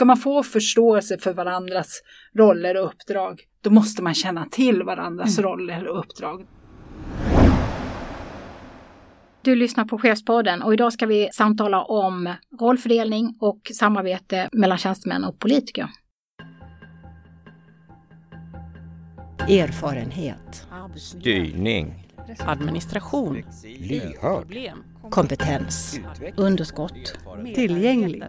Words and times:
Ska 0.00 0.04
man 0.04 0.16
få 0.16 0.42
förståelse 0.42 1.18
för 1.18 1.32
varandras 1.32 2.02
roller 2.34 2.76
och 2.76 2.86
uppdrag, 2.86 3.40
då 3.60 3.70
måste 3.70 4.02
man 4.02 4.14
känna 4.14 4.44
till 4.44 4.82
varandras 4.82 5.38
mm. 5.38 5.50
roller 5.50 5.88
och 5.88 5.98
uppdrag. 5.98 6.46
Du 9.42 9.54
lyssnar 9.56 9.84
på 9.84 9.98
Chefspodden 9.98 10.62
och 10.62 10.74
idag 10.74 10.92
ska 10.92 11.06
vi 11.06 11.28
samtala 11.32 11.82
om 11.82 12.34
rollfördelning 12.60 13.36
och 13.40 13.60
samarbete 13.74 14.48
mellan 14.52 14.78
tjänstemän 14.78 15.24
och 15.24 15.38
politiker. 15.38 15.88
Erfarenhet. 19.48 20.66
Styrning. 20.96 22.08
Administration. 22.38 23.42
Lyhörd. 23.64 24.56
Kompetens. 25.10 26.00
Underskott. 26.36 27.18
Tillgänglig. 27.54 28.24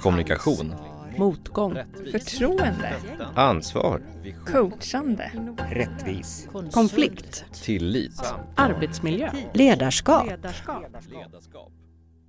Kommunikation. 0.00 0.74
Motgång. 1.18 1.78
Förtroende. 2.12 2.94
Ansvar. 3.34 4.02
Coachande. 4.46 5.32
Rättvis. 5.70 6.48
Konflikt. 6.72 7.44
Tillit. 7.64 8.34
Arbetsmiljö. 8.56 9.30
Ledarskap. 9.54 10.26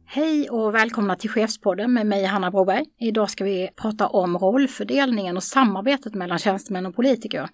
Hej 0.05 0.49
och 0.49 0.75
välkomna 0.75 1.15
till 1.15 1.29
Chefspodden 1.29 1.93
med 1.93 2.07
mig 2.07 2.25
Hanna 2.25 2.51
Broberg. 2.51 2.85
Idag 2.99 3.29
ska 3.29 3.43
vi 3.43 3.69
prata 3.75 4.07
om 4.07 4.37
rollfördelningen 4.37 5.37
och 5.37 5.43
samarbetet 5.43 6.13
mellan 6.15 6.39
tjänstemän 6.39 6.85
och 6.85 6.95
politiker. 6.95 7.49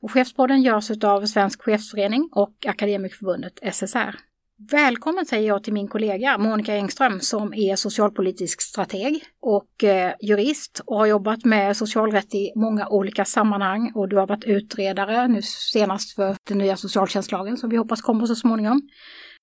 Och 0.00 0.12
Chefspodden 0.12 0.62
görs 0.62 0.90
av 1.04 1.26
Svensk 1.26 1.62
Chefsförening 1.62 2.28
och 2.32 2.66
Akademikerförbundet 2.66 3.58
SSR. 3.72 4.29
Välkommen 4.68 5.26
säger 5.26 5.48
jag 5.48 5.64
till 5.64 5.72
min 5.72 5.88
kollega 5.88 6.38
Monica 6.38 6.74
Engström 6.74 7.20
som 7.20 7.54
är 7.54 7.76
socialpolitisk 7.76 8.62
strateg 8.62 9.22
och 9.42 9.84
eh, 9.84 10.12
jurist 10.20 10.80
och 10.86 10.96
har 10.96 11.06
jobbat 11.06 11.44
med 11.44 11.76
socialrätt 11.76 12.34
i 12.34 12.52
många 12.56 12.88
olika 12.88 13.24
sammanhang 13.24 13.92
och 13.94 14.08
du 14.08 14.16
har 14.16 14.26
varit 14.26 14.44
utredare 14.44 15.28
nu 15.28 15.42
senast 15.42 16.14
för 16.14 16.36
den 16.48 16.58
nya 16.58 16.76
socialtjänstlagen 16.76 17.56
som 17.56 17.70
vi 17.70 17.76
hoppas 17.76 18.02
kommer 18.02 18.26
så 18.26 18.34
småningom. 18.34 18.82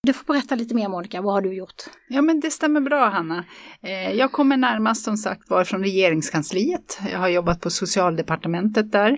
Du 0.04 0.14
får 0.14 0.34
berätta 0.34 0.56
lite 0.56 0.76
mer 0.76 0.88
Monica, 0.88 1.22
vad 1.22 1.34
har 1.34 1.42
du 1.42 1.54
gjort? 1.54 1.84
Ja 2.08 2.22
men 2.22 2.40
det 2.40 2.52
stämmer 2.52 2.82
bra 2.82 3.10
Hanna. 3.10 3.46
Eh, 3.84 4.12
jag 4.12 4.32
kommer 4.32 4.58
närmast 4.58 5.04
som 5.04 5.18
sagt 5.18 5.50
var 5.50 5.64
från 5.64 5.84
regeringskansliet. 5.84 7.00
Jag 7.12 7.20
har 7.20 7.28
jobbat 7.28 7.62
på 7.62 7.70
socialdepartementet 7.70 8.92
där 8.92 9.18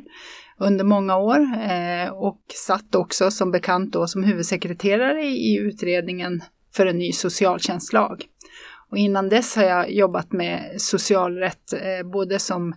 under 0.60 0.86
många 0.86 1.18
år 1.18 1.40
eh, 1.40 2.10
och 2.10 2.42
satt 2.68 2.96
också 2.96 3.32
som 3.32 3.52
bekant 3.52 3.94
då 3.94 4.08
som 4.08 4.24
huvudsekreterare 4.24 5.24
i 5.24 5.58
utredningen 5.58 6.44
för 6.76 6.86
en 6.86 6.98
ny 6.98 7.12
socialtjänstlag. 7.12 8.26
Och 8.90 8.98
innan 8.98 9.30
dess 9.30 9.56
har 9.56 9.64
jag 9.64 9.92
jobbat 9.92 10.32
med 10.32 10.76
socialrätt 10.78 11.74
eh, 11.74 12.10
både 12.12 12.40
som 12.40 12.76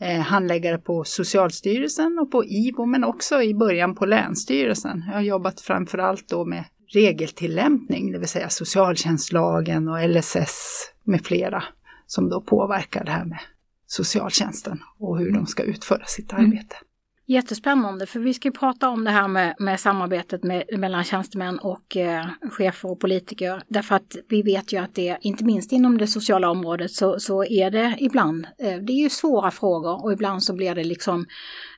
eh, 0.00 0.20
handläggare 0.20 0.78
på 0.78 1.04
Socialstyrelsen 1.04 2.18
och 2.18 2.30
på 2.30 2.44
IVO 2.44 2.86
men 2.86 3.04
också 3.04 3.42
i 3.42 3.54
början 3.54 3.94
på 3.94 4.06
Länsstyrelsen. 4.06 5.04
Jag 5.06 5.14
har 5.14 5.20
jobbat 5.20 5.60
framförallt 5.60 6.28
då 6.28 6.44
med 6.44 6.64
regeltillämpning, 6.92 8.12
det 8.12 8.18
vill 8.18 8.28
säga 8.28 8.48
socialtjänstlagen 8.48 9.88
och 9.88 10.08
LSS 10.08 10.90
med 11.04 11.24
flera 11.24 11.64
som 12.06 12.28
då 12.28 12.40
påverkar 12.40 13.04
det 13.04 13.10
här 13.10 13.24
med 13.24 13.38
socialtjänsten 13.86 14.80
och 14.98 15.18
hur 15.18 15.32
de 15.32 15.46
ska 15.46 15.62
utföra 15.62 16.04
sitt 16.06 16.32
mm. 16.32 16.44
Jättespännande, 17.26 18.06
för 18.06 18.20
vi 18.20 18.34
ska 18.34 18.48
ju 18.48 18.52
prata 18.52 18.88
om 18.88 19.04
det 19.04 19.10
här 19.10 19.28
med, 19.28 19.54
med 19.58 19.80
samarbetet 19.80 20.44
med, 20.44 20.64
mellan 20.78 21.04
tjänstemän 21.04 21.58
och 21.58 21.96
eh, 21.96 22.26
chefer 22.50 22.90
och 22.90 23.00
politiker. 23.00 23.62
Därför 23.68 23.94
att 23.94 24.16
vi 24.28 24.42
vet 24.42 24.72
ju 24.72 24.78
att 24.78 24.94
det, 24.94 25.18
inte 25.20 25.44
minst 25.44 25.72
inom 25.72 25.98
det 25.98 26.06
sociala 26.06 26.50
området, 26.50 26.90
så, 26.90 27.20
så 27.20 27.44
är 27.44 27.70
det 27.70 27.96
ibland, 27.98 28.46
eh, 28.58 28.76
det 28.76 28.92
är 28.92 29.02
ju 29.02 29.10
svåra 29.10 29.50
frågor 29.50 30.04
och 30.04 30.12
ibland 30.12 30.42
så 30.42 30.54
blir 30.54 30.74
det 30.74 30.84
liksom 30.84 31.26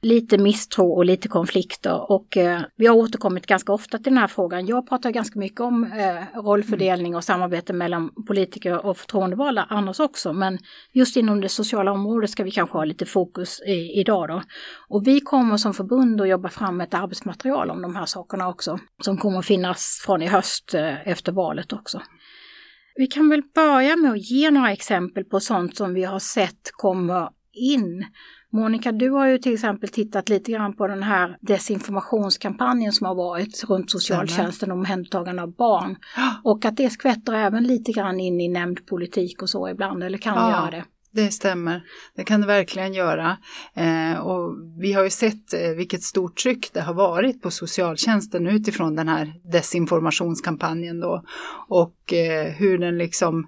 lite 0.05 0.38
misstro 0.38 0.92
och 0.92 1.05
lite 1.05 1.28
konflikter. 1.28 2.10
Och 2.12 2.36
eh, 2.36 2.60
vi 2.77 2.86
har 2.86 2.97
återkommit 2.97 3.47
ganska 3.47 3.72
ofta 3.72 3.98
till 3.98 4.12
den 4.12 4.19
här 4.19 4.27
frågan. 4.27 4.66
Jag 4.66 4.89
pratar 4.89 5.11
ganska 5.11 5.39
mycket 5.39 5.61
om 5.61 5.84
eh, 5.84 6.40
rollfördelning 6.40 7.17
och 7.17 7.24
samarbete 7.24 7.73
mellan 7.73 8.11
politiker 8.27 8.86
och 8.86 8.96
förtroendevalda 8.96 9.67
annars 9.70 10.01
också. 10.01 10.33
Men 10.33 10.58
just 10.92 11.17
inom 11.17 11.40
det 11.40 11.48
sociala 11.48 11.92
området 11.92 12.30
ska 12.30 12.45
vi 12.45 12.51
kanske 12.51 12.79
ha 12.79 12.84
lite 12.84 13.06
fokus 13.06 13.61
i, 13.67 14.01
idag 14.01 14.29
då. 14.29 14.42
Och 14.89 15.06
vi 15.06 15.20
kommer 15.20 15.56
som 15.56 15.74
förbund 15.74 16.20
att 16.20 16.29
jobba 16.29 16.48
fram 16.48 16.80
ett 16.80 16.95
arbetsmaterial 16.95 17.70
om 17.70 17.83
de 17.83 17.96
här 17.96 18.06
sakerna 18.06 18.48
också. 18.48 18.79
Som 19.02 19.18
kommer 19.18 19.39
att 19.39 19.46
finnas 19.46 20.02
från 20.06 20.23
i 20.23 20.27
höst 20.27 20.74
eh, 20.74 21.08
efter 21.08 21.33
valet 21.33 21.73
också. 21.73 22.00
Vi 22.96 23.06
kan 23.06 23.29
väl 23.29 23.42
börja 23.55 23.96
med 23.96 24.11
att 24.11 24.30
ge 24.30 24.50
några 24.50 24.73
exempel 24.73 25.24
på 25.24 25.40
sånt 25.40 25.77
som 25.77 25.95
vi 25.95 26.05
har 26.05 26.18
sett 26.18 26.70
kommer 26.73 27.29
in 27.55 28.06
Monica, 28.55 28.92
du 28.92 29.11
har 29.11 29.27
ju 29.27 29.39
till 29.39 29.55
exempel 29.55 29.89
tittat 29.89 30.29
lite 30.29 30.53
grann 30.53 30.77
på 30.77 30.87
den 30.87 31.03
här 31.03 31.37
desinformationskampanjen 31.41 32.92
som 32.92 33.07
har 33.07 33.15
varit 33.15 33.65
runt 33.65 33.91
socialtjänsten 33.91 34.70
och 34.70 34.79
omhändertagande 34.79 35.42
av 35.42 35.55
barn. 35.57 35.97
Och 36.45 36.65
att 36.65 36.77
det 36.77 36.91
skvätter 36.91 37.33
även 37.33 37.65
lite 37.65 37.92
grann 37.92 38.20
in 38.20 38.41
i 38.41 38.48
nämndpolitik 38.48 39.42
och 39.42 39.51
så 39.51 39.69
ibland, 39.69 40.03
eller 40.03 40.19
kan 40.19 40.37
ja. 40.37 40.51
göra 40.51 40.70
det. 40.70 40.85
Det 41.13 41.31
stämmer, 41.31 41.83
det 42.17 42.25
kan 42.25 42.41
det 42.41 42.47
verkligen 42.47 42.95
göra. 42.95 43.37
Eh, 43.75 44.20
och 44.20 44.55
vi 44.81 44.92
har 44.92 45.05
ju 45.05 45.11
sett 45.11 45.55
eh, 45.55 45.71
vilket 45.71 46.03
stort 46.03 46.36
tryck 46.36 46.71
det 46.73 46.81
har 46.81 46.95
varit 46.95 47.42
på 47.42 47.51
socialtjänsten 47.51 48.47
utifrån 48.47 48.97
den 48.97 49.09
här 49.09 49.33
desinformationskampanjen 49.53 51.01
då. 51.01 51.25
Och 51.69 52.13
eh, 52.13 52.53
hur 52.53 52.79
den 52.79 52.98
liksom 52.98 53.47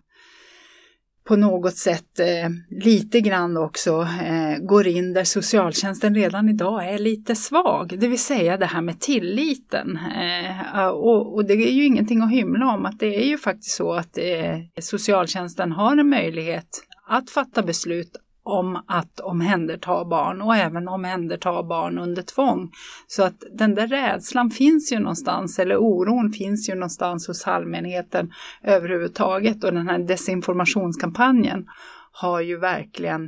på 1.26 1.36
något 1.36 1.76
sätt 1.76 2.20
eh, 2.20 2.50
lite 2.70 3.20
grann 3.20 3.56
också 3.56 4.08
eh, 4.24 4.58
går 4.58 4.86
in 4.86 5.12
där 5.12 5.24
socialtjänsten 5.24 6.14
redan 6.14 6.48
idag 6.48 6.88
är 6.88 6.98
lite 6.98 7.34
svag, 7.34 7.98
det 7.98 8.08
vill 8.08 8.22
säga 8.22 8.56
det 8.56 8.66
här 8.66 8.82
med 8.82 9.00
tilliten. 9.00 9.98
Eh, 10.16 10.88
och, 10.88 11.34
och, 11.34 11.44
det 11.44 11.54
är 11.54 11.72
ju 11.72 11.84
ingenting 11.84 12.22
att 12.22 12.30
hymla 12.30 12.66
om 12.66 12.86
att 12.86 12.98
det 12.98 13.22
är 13.24 13.26
ju 13.26 13.38
faktiskt 13.38 13.76
så 13.76 13.92
att 13.92 14.18
eh, 14.18 14.58
socialtjänsten 14.80 15.72
har 15.72 15.96
en 15.96 16.08
möjlighet 16.08 16.68
att 17.08 17.30
fatta 17.30 17.62
beslut 17.62 18.16
om 18.46 18.82
att 18.86 19.20
omhänderta 19.20 20.04
barn 20.04 20.42
och 20.42 20.56
även 20.56 20.88
omhänderta 20.88 21.62
barn 21.62 21.98
under 21.98 22.22
tvång. 22.22 22.70
Så 23.06 23.22
att 23.22 23.44
den 23.52 23.74
där 23.74 23.86
rädslan 23.86 24.50
finns 24.50 24.92
ju 24.92 24.98
någonstans, 24.98 25.58
eller 25.58 25.76
oron 25.76 26.32
finns 26.32 26.68
ju 26.68 26.74
någonstans 26.74 27.26
hos 27.26 27.46
allmänheten 27.46 28.32
överhuvudtaget 28.62 29.64
och 29.64 29.72
den 29.72 29.88
här 29.88 29.98
desinformationskampanjen 29.98 31.66
har 32.12 32.40
ju 32.40 32.58
verkligen 32.58 33.24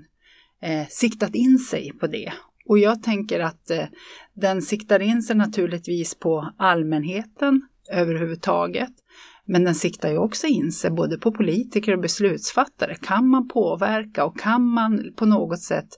eh, 0.62 0.86
siktat 0.88 1.34
in 1.34 1.58
sig 1.58 1.92
på 2.00 2.06
det. 2.06 2.32
Och 2.66 2.78
jag 2.78 3.02
tänker 3.02 3.40
att 3.40 3.70
eh, 3.70 3.84
den 4.34 4.62
siktar 4.62 5.00
in 5.00 5.22
sig 5.22 5.36
naturligtvis 5.36 6.14
på 6.14 6.52
allmänheten 6.56 7.62
överhuvudtaget. 7.90 8.92
Men 9.48 9.64
den 9.64 9.74
siktar 9.74 10.10
ju 10.10 10.18
också 10.18 10.46
in 10.46 10.72
sig 10.72 10.90
både 10.90 11.18
på 11.18 11.32
politiker 11.32 11.92
och 11.92 12.00
beslutsfattare. 12.00 12.94
Kan 12.94 13.28
man 13.28 13.48
påverka 13.48 14.24
och 14.24 14.40
kan 14.40 14.62
man 14.62 15.12
på 15.16 15.26
något 15.26 15.60
sätt 15.60 15.88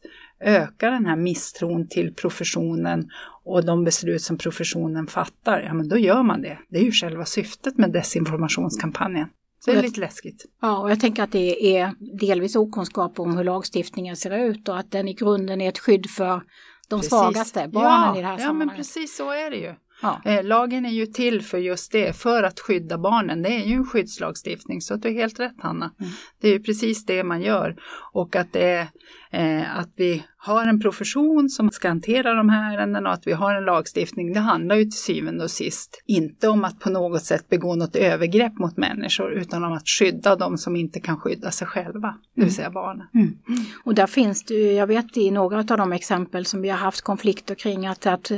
öka 0.41 0.91
den 0.91 1.07
här 1.07 1.17
misstron 1.17 1.89
till 1.89 2.15
professionen 2.15 3.11
och 3.45 3.65
de 3.65 3.85
beslut 3.85 4.23
som 4.23 4.39
professionen 4.39 5.07
fattar, 5.07 5.61
ja 5.61 5.75
men 5.75 5.89
då 5.89 5.99
gör 5.99 6.23
man 6.23 6.43
det. 6.43 6.59
Det 6.69 6.79
är 6.79 6.83
ju 6.83 6.93
själva 6.93 7.25
syftet 7.25 7.79
med 7.79 7.93
desinformationskampanjen. 7.93 9.29
Så 9.65 9.71
det 9.71 9.79
är 9.79 9.83
lite 9.83 10.01
läskigt. 10.01 10.47
Ja, 10.63 10.79
och 10.79 10.91
jag 10.91 11.01
tänker 11.01 11.23
att 11.23 11.33
det 11.33 11.77
är 11.77 11.95
delvis 12.21 12.57
okunskap 12.57 13.21
om 13.21 13.37
hur 13.37 13.45
lagstiftningen 13.45 14.17
ser 14.17 14.39
ut 14.39 14.69
och 14.69 14.79
att 14.79 14.91
den 14.91 15.09
i 15.09 15.15
grunden 15.15 15.61
är 15.61 15.69
ett 15.69 15.79
skydd 15.79 16.11
för 16.11 16.43
de 16.89 17.01
precis. 17.01 17.11
svagaste, 17.11 17.69
barnen 17.69 17.91
ja, 17.91 18.19
i 18.19 18.21
det 18.21 18.27
här 18.27 18.39
sammanhanget. 18.39 18.61
Ja, 18.61 18.67
men 18.67 18.77
precis 18.77 19.17
så 19.17 19.31
är 19.31 19.51
det 19.51 19.57
ju. 19.57 19.75
Ja. 20.01 20.21
Eh, 20.25 20.45
lagen 20.45 20.87
är 20.87 20.91
ju 20.91 21.07
till 21.07 21.43
för 21.43 21.59
just 21.59 21.93
det, 21.93 22.17
för 22.17 22.43
att 22.43 22.61
skydda 22.61 22.99
barnen. 22.99 23.43
Det 23.43 23.49
är 23.49 23.65
ju 23.65 23.75
en 23.75 23.87
skyddslagstiftning, 23.87 24.81
så 24.81 24.95
att 24.95 25.03
du 25.03 25.09
är 25.09 25.13
helt 25.13 25.41
rätt 25.41 25.57
Hanna. 25.59 25.91
Mm. 26.01 26.13
Det 26.41 26.49
är 26.49 26.53
ju 26.53 26.63
precis 26.63 27.07
det 27.07 27.25
man 27.25 27.43
gör. 27.43 27.77
Och 28.13 28.37
att, 28.37 28.53
det 28.53 28.71
är, 28.71 28.89
eh, 29.33 29.79
att 29.79 29.91
vi 29.97 30.23
har 30.37 30.67
en 30.67 30.81
profession 30.81 31.49
som 31.49 31.71
ska 31.71 31.89
hantera 31.89 32.35
de 32.35 32.49
här 32.49 32.75
ärendena 32.75 33.09
och 33.09 33.15
att 33.15 33.27
vi 33.27 33.33
har 33.33 33.55
en 33.55 33.65
lagstiftning, 33.65 34.33
det 34.33 34.41
handlar 34.41 34.77
ju 34.77 34.85
till 34.85 34.99
syvende 34.99 35.45
och 35.45 35.51
sist 35.51 36.03
inte 36.07 36.49
om 36.49 36.65
att 36.65 36.81
på 36.81 36.91
något 36.91 37.23
sätt 37.23 37.49
begå 37.49 37.75
något 37.75 37.97
övergrepp 37.97 38.59
mot 38.59 38.77
människor, 38.77 39.33
utan 39.33 39.65
om 39.65 39.73
att 39.73 39.89
skydda 39.89 40.37
de 40.37 40.59
som 40.59 40.77
inte 40.77 41.01
kan 41.01 41.21
skydda 41.21 41.51
sig 41.51 41.67
själva, 41.67 42.09
det 42.35 42.41
vill 42.41 42.45
mm. 42.45 42.55
säga 42.55 42.71
barnen. 42.71 43.07
Mm. 43.15 43.35
Och 43.85 43.95
där 43.95 44.07
finns 44.07 44.45
det 44.45 44.55
ju, 44.55 44.73
jag 44.73 44.87
vet 44.87 45.17
i 45.17 45.31
några 45.31 45.59
av 45.59 45.65
de 45.65 45.93
exempel 45.93 46.47
som 46.47 46.63
vi 46.63 46.69
har 46.69 46.79
haft 46.79 47.01
konflikter 47.01 47.55
kring, 47.55 47.87
att, 47.87 48.07
att 48.07 48.31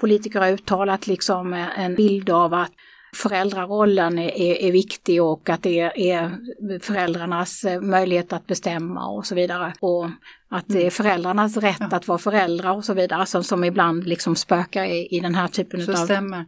politiker 0.00 0.40
har 0.40 0.48
uttalat 0.48 1.06
liksom 1.06 1.52
en 1.52 1.94
bild 1.94 2.30
av 2.30 2.54
att 2.54 2.72
föräldrarollen 3.18 4.18
är, 4.18 4.62
är, 4.62 4.72
viktig 4.72 5.22
och 5.22 5.50
att 5.50 5.62
det 5.62 6.10
är 6.10 6.38
föräldrarnas 6.80 7.64
möjlighet 7.80 8.32
att 8.32 8.46
bestämma 8.46 9.06
och 9.06 9.26
så 9.26 9.34
vidare. 9.34 9.72
Och 9.80 10.10
att 10.50 10.64
det 10.66 10.78
är 10.78 10.80
mm. 10.80 10.90
föräldrarnas 10.90 11.56
rätt 11.56 11.76
ja. 11.80 11.96
att 11.96 12.08
vara 12.08 12.18
föräldrar 12.18 12.72
och 12.72 12.84
så 12.84 12.94
vidare 12.94 13.26
som, 13.26 13.44
som 13.44 13.64
ibland 13.64 14.06
liksom 14.06 14.36
spökar 14.36 14.84
i, 14.84 15.08
i 15.10 15.20
den 15.20 15.34
här 15.34 15.48
typen 15.48 15.86
så 15.86 15.92
av... 15.92 15.96
stämmer. 15.96 16.44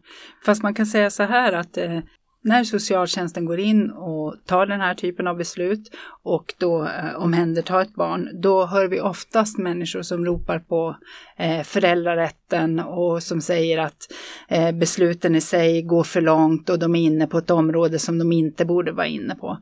Fast 0.46 0.62
man 0.62 0.74
kan 0.74 0.86
säga 0.86 1.10
så 1.10 1.22
här 1.22 1.52
att 1.52 1.76
eh, 1.76 1.98
när 2.42 2.64
socialtjänsten 2.64 3.44
går 3.44 3.60
in 3.60 3.90
och 3.90 4.34
tar 4.46 4.66
den 4.66 4.80
här 4.80 4.94
typen 4.94 5.26
av 5.26 5.36
beslut 5.36 5.90
och 6.22 6.54
då 6.58 6.82
eh, 6.82 7.14
omhändertar 7.16 7.80
ett 7.80 7.94
barn, 7.94 8.28
då 8.40 8.66
hör 8.66 8.88
vi 8.88 9.00
oftast 9.00 9.58
människor 9.58 10.02
som 10.02 10.24
ropar 10.24 10.58
på 10.58 10.96
eh, 11.36 11.62
föräldrarätten 11.62 12.80
och 12.80 13.22
som 13.22 13.40
säger 13.40 13.78
att 13.78 14.12
eh, 14.48 14.72
besluten 14.72 15.34
i 15.34 15.40
sig 15.40 15.82
går 15.82 16.04
för 16.04 16.20
långt 16.20 16.70
och 16.70 16.78
de 16.78 16.96
är 16.96 17.00
inne 17.00 17.26
på 17.26 17.38
ett 17.38 17.50
område 17.50 17.98
som 17.98 18.18
de 18.18 18.32
inte 18.32 18.64
borde 18.64 18.92
vara 18.92 19.06
inne 19.06 19.34
på. 19.34 19.58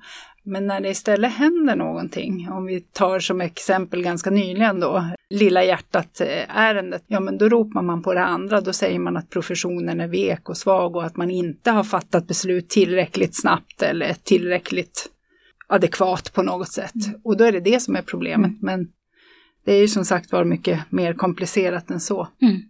Men 0.48 0.66
när 0.66 0.80
det 0.80 0.88
istället 0.88 1.32
händer 1.32 1.76
någonting, 1.76 2.48
om 2.50 2.66
vi 2.66 2.80
tar 2.80 3.18
som 3.18 3.40
exempel 3.40 4.02
ganska 4.02 4.30
nyligen 4.30 4.80
då, 4.80 5.04
Lilla 5.30 5.64
hjärtat-ärendet, 5.64 7.04
ja 7.06 7.20
men 7.20 7.38
då 7.38 7.48
ropar 7.48 7.82
man 7.82 8.02
på 8.02 8.14
det 8.14 8.24
andra, 8.24 8.60
då 8.60 8.72
säger 8.72 8.98
man 8.98 9.16
att 9.16 9.30
professionen 9.30 10.00
är 10.00 10.08
vek 10.08 10.48
och 10.48 10.56
svag 10.56 10.96
och 10.96 11.04
att 11.04 11.16
man 11.16 11.30
inte 11.30 11.70
har 11.70 11.84
fattat 11.84 12.26
beslut 12.26 12.68
tillräckligt 12.68 13.40
snabbt 13.40 13.82
eller 13.82 14.14
tillräckligt 14.14 15.08
adekvat 15.66 16.32
på 16.32 16.42
något 16.42 16.72
sätt. 16.72 16.94
Och 17.24 17.36
då 17.36 17.44
är 17.44 17.52
det 17.52 17.60
det 17.60 17.80
som 17.80 17.96
är 17.96 18.02
problemet, 18.02 18.52
men 18.62 18.88
det 19.64 19.72
är 19.72 19.80
ju 19.80 19.88
som 19.88 20.04
sagt 20.04 20.32
var 20.32 20.44
mycket 20.44 20.80
mer 20.90 21.14
komplicerat 21.14 21.90
än 21.90 22.00
så. 22.00 22.28
Mm. 22.42 22.60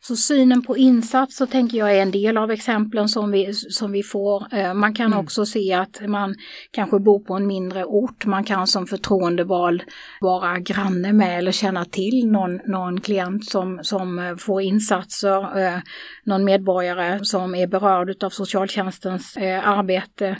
Så 0.00 0.16
synen 0.16 0.62
på 0.62 0.76
insats 0.76 1.36
så 1.36 1.46
tänker 1.46 1.78
jag 1.78 1.96
är 1.96 2.02
en 2.02 2.10
del 2.10 2.36
av 2.36 2.50
exemplen 2.50 3.08
som 3.08 3.30
vi, 3.30 3.54
som 3.54 3.92
vi 3.92 4.02
får. 4.02 4.54
Eh, 4.54 4.74
man 4.74 4.94
kan 4.94 5.06
mm. 5.06 5.18
också 5.18 5.46
se 5.46 5.72
att 5.72 6.00
man 6.08 6.34
kanske 6.70 6.98
bor 6.98 7.20
på 7.20 7.34
en 7.34 7.46
mindre 7.46 7.84
ort. 7.84 8.26
Man 8.26 8.44
kan 8.44 8.66
som 8.66 8.86
förtroendevald 8.86 9.82
vara 10.20 10.58
granne 10.58 11.12
med 11.12 11.38
eller 11.38 11.52
känna 11.52 11.84
till 11.84 12.26
någon, 12.26 12.56
någon 12.66 13.00
klient 13.00 13.44
som, 13.44 13.78
som 13.82 14.18
eh, 14.18 14.36
får 14.36 14.62
insatser. 14.62 15.58
Eh, 15.58 15.78
någon 16.24 16.44
medborgare 16.44 17.24
som 17.24 17.54
är 17.54 17.66
berörd 17.66 18.24
av 18.24 18.30
socialtjänstens 18.30 19.36
arbete. 19.62 20.36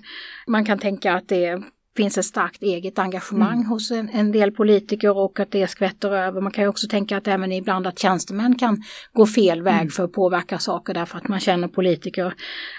Man 0.47 0.65
kan 0.65 0.79
tänka 0.79 1.15
att 1.15 1.29
det 1.29 1.63
finns 1.99 2.19
ett 2.19 2.25
starkt 2.25 2.62
eget 2.62 2.99
engagemang 2.99 3.56
mm. 3.56 3.67
hos 3.67 3.91
en, 3.91 4.09
en, 4.09 4.33
del 4.33 4.53
politiker 4.53 5.17
och 5.17 5.41
att 5.41 5.50
det 5.50 5.67
skvätter 5.67 6.11
över. 6.11 6.41
Man 6.41 6.53
kan 6.53 6.65
ju 6.65 6.69
också 6.69 6.89
tänka 6.89 7.17
att 7.17 7.29
även 7.29 7.53
ibland 7.53 7.87
att 7.87 7.99
tjänstemän 7.99 8.55
kan 8.55 8.83
gå 9.12 9.27
fel 9.27 9.62
väg 9.62 9.81
mm. 9.81 9.91
för 9.91 10.05
att 10.05 10.12
påverka 10.12 10.59
saker 10.59 10.95
därför 10.95 11.19
att 11.19 11.29
man 11.29 11.41
känner 11.41 11.69
politiker 11.69 12.35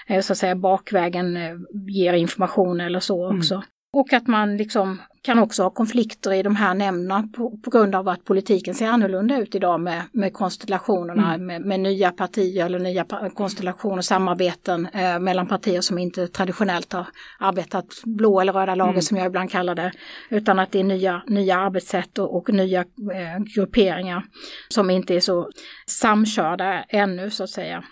eh, 0.06 0.20
så 0.20 0.32
att 0.32 0.38
säga 0.38 0.56
bakvägen 0.56 1.36
eh, 1.36 1.56
ger 1.88 2.12
information 2.12 2.80
eller 2.80 3.00
så 3.00 3.30
mm. 3.30 3.42
Och 3.92 4.12
att 4.12 4.26
man 4.26 4.56
liksom 4.56 5.00
kan 5.22 5.38
också 5.38 5.62
ha 5.62 5.70
konflikter 5.70 6.32
i 6.32 6.42
de 6.42 6.56
här 6.56 6.74
nämnderna 6.74 7.28
på, 7.36 7.58
på, 7.64 7.70
grund 7.70 7.94
av 7.94 8.08
att 8.08 8.24
politiken 8.24 8.74
ser 8.74 8.86
annorlunda 8.86 9.38
ut 9.38 9.54
idag 9.54 9.80
med, 9.80 10.02
med 10.12 10.32
konstellationerna, 10.32 11.34
mm. 11.34 11.46
med, 11.46 11.62
med, 11.62 11.80
nya 11.80 12.10
partier 12.10 12.66
eller 12.66 12.78
nya 12.78 13.04
konstellationer, 13.34 14.02
samarbeten 14.02 14.86
eh, 14.86 15.18
mellan 15.18 15.46
partier 15.46 15.80
som 15.80 15.98
inte 15.98 16.28
traditionellt 16.28 16.92
har 16.92 17.06
arbetat 17.38 17.86
blå 18.04 18.40
eller 18.40 18.52
röda 18.52 18.74
lager 18.74 18.90
mm. 18.90 19.02
som 19.02 19.16
jag 19.16 19.26
ibland 19.26 19.50
kallar 19.50 19.74
det, 19.74 19.92
utan 20.28 20.58
att 20.58 20.72
det 20.72 20.80
är 20.80 20.84
nya, 20.84 21.22
nya 21.26 21.58
arbetssätt 21.58 22.18
och, 22.18 22.36
och 22.36 22.52
nya 22.52 22.80
eh, 22.80 23.38
grupperingar 23.54 24.24
som 24.68 24.90
inte 24.90 25.14
är 25.14 25.20
så 25.20 25.50
samkörda 25.86 26.84
ännu 26.88 27.30
så 27.30 27.44
att 27.44 27.50
säga. 27.50 27.84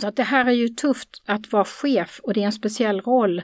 Så 0.00 0.06
att 0.06 0.16
det 0.16 0.22
här 0.22 0.44
är 0.44 0.52
ju 0.52 0.68
tufft 0.68 1.08
att 1.26 1.52
vara 1.52 1.64
chef 1.64 2.20
och 2.22 2.34
det 2.34 2.42
är 2.42 2.46
en 2.46 2.52
speciell 2.52 3.00
roll 3.00 3.42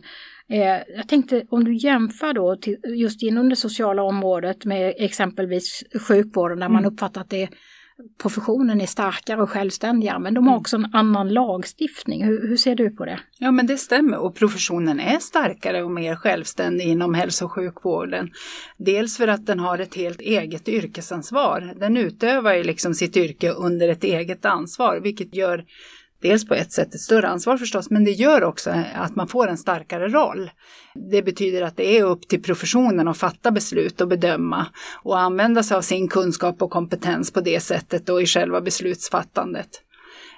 jag 0.56 1.08
tänkte 1.08 1.44
om 1.48 1.64
du 1.64 1.74
jämför 1.74 2.32
då 2.32 2.56
till, 2.56 2.76
just 2.84 3.22
inom 3.22 3.48
det 3.48 3.56
sociala 3.56 4.02
området 4.02 4.64
med 4.64 4.94
exempelvis 4.96 5.84
sjukvården 6.08 6.60
där 6.60 6.68
man 6.68 6.84
mm. 6.84 6.92
uppfattar 6.92 7.20
att 7.20 7.30
det 7.30 7.48
professionen 8.22 8.80
är 8.80 8.86
starkare 8.86 9.42
och 9.42 9.50
självständigare 9.50 10.18
men 10.18 10.34
de 10.34 10.46
har 10.46 10.52
mm. 10.52 10.60
också 10.60 10.76
en 10.76 10.94
annan 10.94 11.28
lagstiftning. 11.28 12.24
Hur, 12.24 12.48
hur, 12.48 12.56
ser 12.56 12.74
du 12.74 12.90
på 12.90 13.04
det? 13.04 13.20
Ja 13.38 13.50
men 13.50 13.66
det 13.66 13.76
stämmer 13.76 14.18
och 14.18 14.34
professionen 14.34 15.00
är 15.00 15.18
starkare 15.18 15.82
och 15.82 15.90
mer 15.90 16.16
självständig 16.16 16.84
inom 16.84 17.14
hälso 17.14 17.44
och 17.44 17.52
sjukvården. 17.52 18.30
Dels 18.76 19.16
för 19.16 19.28
att 19.28 19.46
den 19.46 19.58
har 19.60 19.78
ett 19.78 19.94
helt 19.94 20.20
eget 20.20 20.68
yrkesansvar. 20.68 21.74
Den 21.76 21.96
utövar 21.96 22.54
ju 22.54 22.64
liksom 22.64 22.94
sitt 22.94 23.16
yrke 23.16 23.50
under 23.50 23.88
ett 23.88 24.04
eget 24.04 24.44
ansvar 24.44 25.00
vilket 25.02 25.34
gör 25.34 25.64
dels 26.22 26.46
på 26.46 26.54
ett 26.54 26.72
sätt 26.72 26.94
ett 26.94 27.00
större 27.00 27.28
ansvar 27.28 27.56
förstås, 27.56 27.90
men 27.90 28.04
det 28.04 28.10
gör 28.10 28.44
också 28.44 28.70
att 28.94 29.16
man 29.16 29.28
får 29.28 29.48
en 29.48 29.58
starkare 29.58 30.08
roll. 30.08 30.50
Det 31.10 31.22
betyder 31.22 31.62
att 31.62 31.76
det 31.76 31.98
är 31.98 32.04
upp 32.04 32.28
till 32.28 32.42
professionen 32.42 33.08
att 33.08 33.18
fatta 33.18 33.50
beslut 33.50 34.00
och 34.00 34.08
bedöma 34.08 34.66
och 35.02 35.18
använda 35.18 35.62
sig 35.62 35.76
av 35.76 35.82
sin 35.82 36.08
kunskap 36.08 36.62
och 36.62 36.70
kompetens 36.70 37.30
på 37.30 37.40
det 37.40 37.60
sättet 37.60 38.06
då 38.06 38.20
i 38.20 38.26
själva 38.26 38.60
beslutsfattandet. 38.60 39.68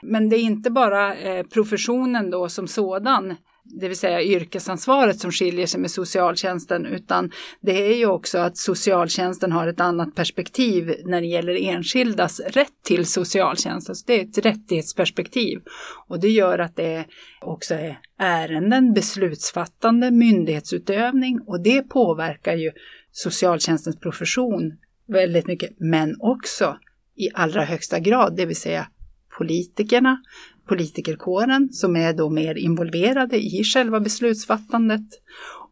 Men 0.02 0.28
det 0.28 0.36
är 0.36 0.42
inte 0.42 0.70
bara 0.70 1.14
eh, 1.14 1.46
professionen 1.46 2.30
då 2.30 2.48
som 2.48 2.68
sådan 2.68 3.34
det 3.70 3.88
vill 3.88 3.96
säga 3.96 4.22
yrkesansvaret 4.22 5.20
som 5.20 5.32
skiljer 5.32 5.66
sig 5.66 5.80
med 5.80 5.90
socialtjänsten, 5.90 6.86
utan 6.86 7.30
det 7.60 7.92
är 7.92 7.96
ju 7.96 8.06
också 8.06 8.38
att 8.38 8.56
socialtjänsten 8.56 9.52
har 9.52 9.68
ett 9.68 9.80
annat 9.80 10.14
perspektiv 10.14 10.94
när 11.04 11.20
det 11.20 11.26
gäller 11.26 11.68
enskildas 11.68 12.40
rätt 12.40 12.82
till 12.84 13.06
socialtjänsten. 13.06 13.80
Så 13.80 13.90
alltså, 13.92 14.04
det 14.06 14.20
är 14.20 14.24
ett 14.24 14.38
rättighetsperspektiv 14.38 15.60
och 16.08 16.20
det 16.20 16.30
gör 16.30 16.58
att 16.58 16.76
det 16.76 17.04
också 17.40 17.74
är 17.74 18.00
ärenden, 18.18 18.92
beslutsfattande, 18.92 20.10
myndighetsutövning 20.10 21.40
och 21.46 21.60
det 21.60 21.82
påverkar 21.82 22.54
ju 22.54 22.72
socialtjänstens 23.12 24.00
profession 24.00 24.76
väldigt 25.06 25.46
mycket, 25.46 25.70
men 25.78 26.16
också 26.20 26.78
i 27.16 27.28
allra 27.34 27.64
högsta 27.64 27.98
grad, 27.98 28.36
det 28.36 28.46
vill 28.46 28.56
säga 28.56 28.86
politikerna, 29.38 30.22
politikerkåren 30.70 31.68
som 31.72 31.96
är 31.96 32.12
då 32.12 32.30
mer 32.30 32.54
involverade 32.54 33.36
i 33.36 33.64
själva 33.64 34.00
beslutsfattandet. 34.00 35.06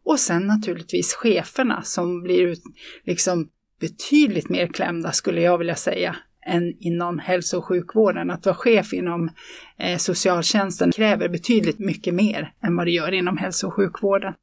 Och 0.05 0.21
sen 0.21 0.47
naturligtvis 0.47 1.15
cheferna 1.15 1.83
som 1.83 2.23
blir 2.23 2.57
liksom 3.05 3.49
betydligt 3.81 4.49
mer 4.49 4.67
klämda 4.67 5.13
skulle 5.13 5.41
jag 5.41 5.59
vilja 5.59 5.75
säga 5.75 6.17
än 6.47 6.75
inom 6.79 7.19
hälso 7.19 7.59
och 7.59 7.65
sjukvården. 7.65 8.31
Att 8.31 8.47
vara 8.47 8.57
chef 8.57 8.93
inom 8.93 9.31
eh, 9.79 9.99
socialtjänsten 9.99 10.93
kräver 10.93 11.29
betydligt 11.29 11.79
mycket 11.79 12.15
mer 12.15 12.53
än 12.63 12.77
vad 12.77 12.87
det 12.87 12.91
gör 12.91 13.13
inom 13.13 13.37
hälso 13.37 13.67
och 13.67 13.75
sjukvården. 13.75 14.35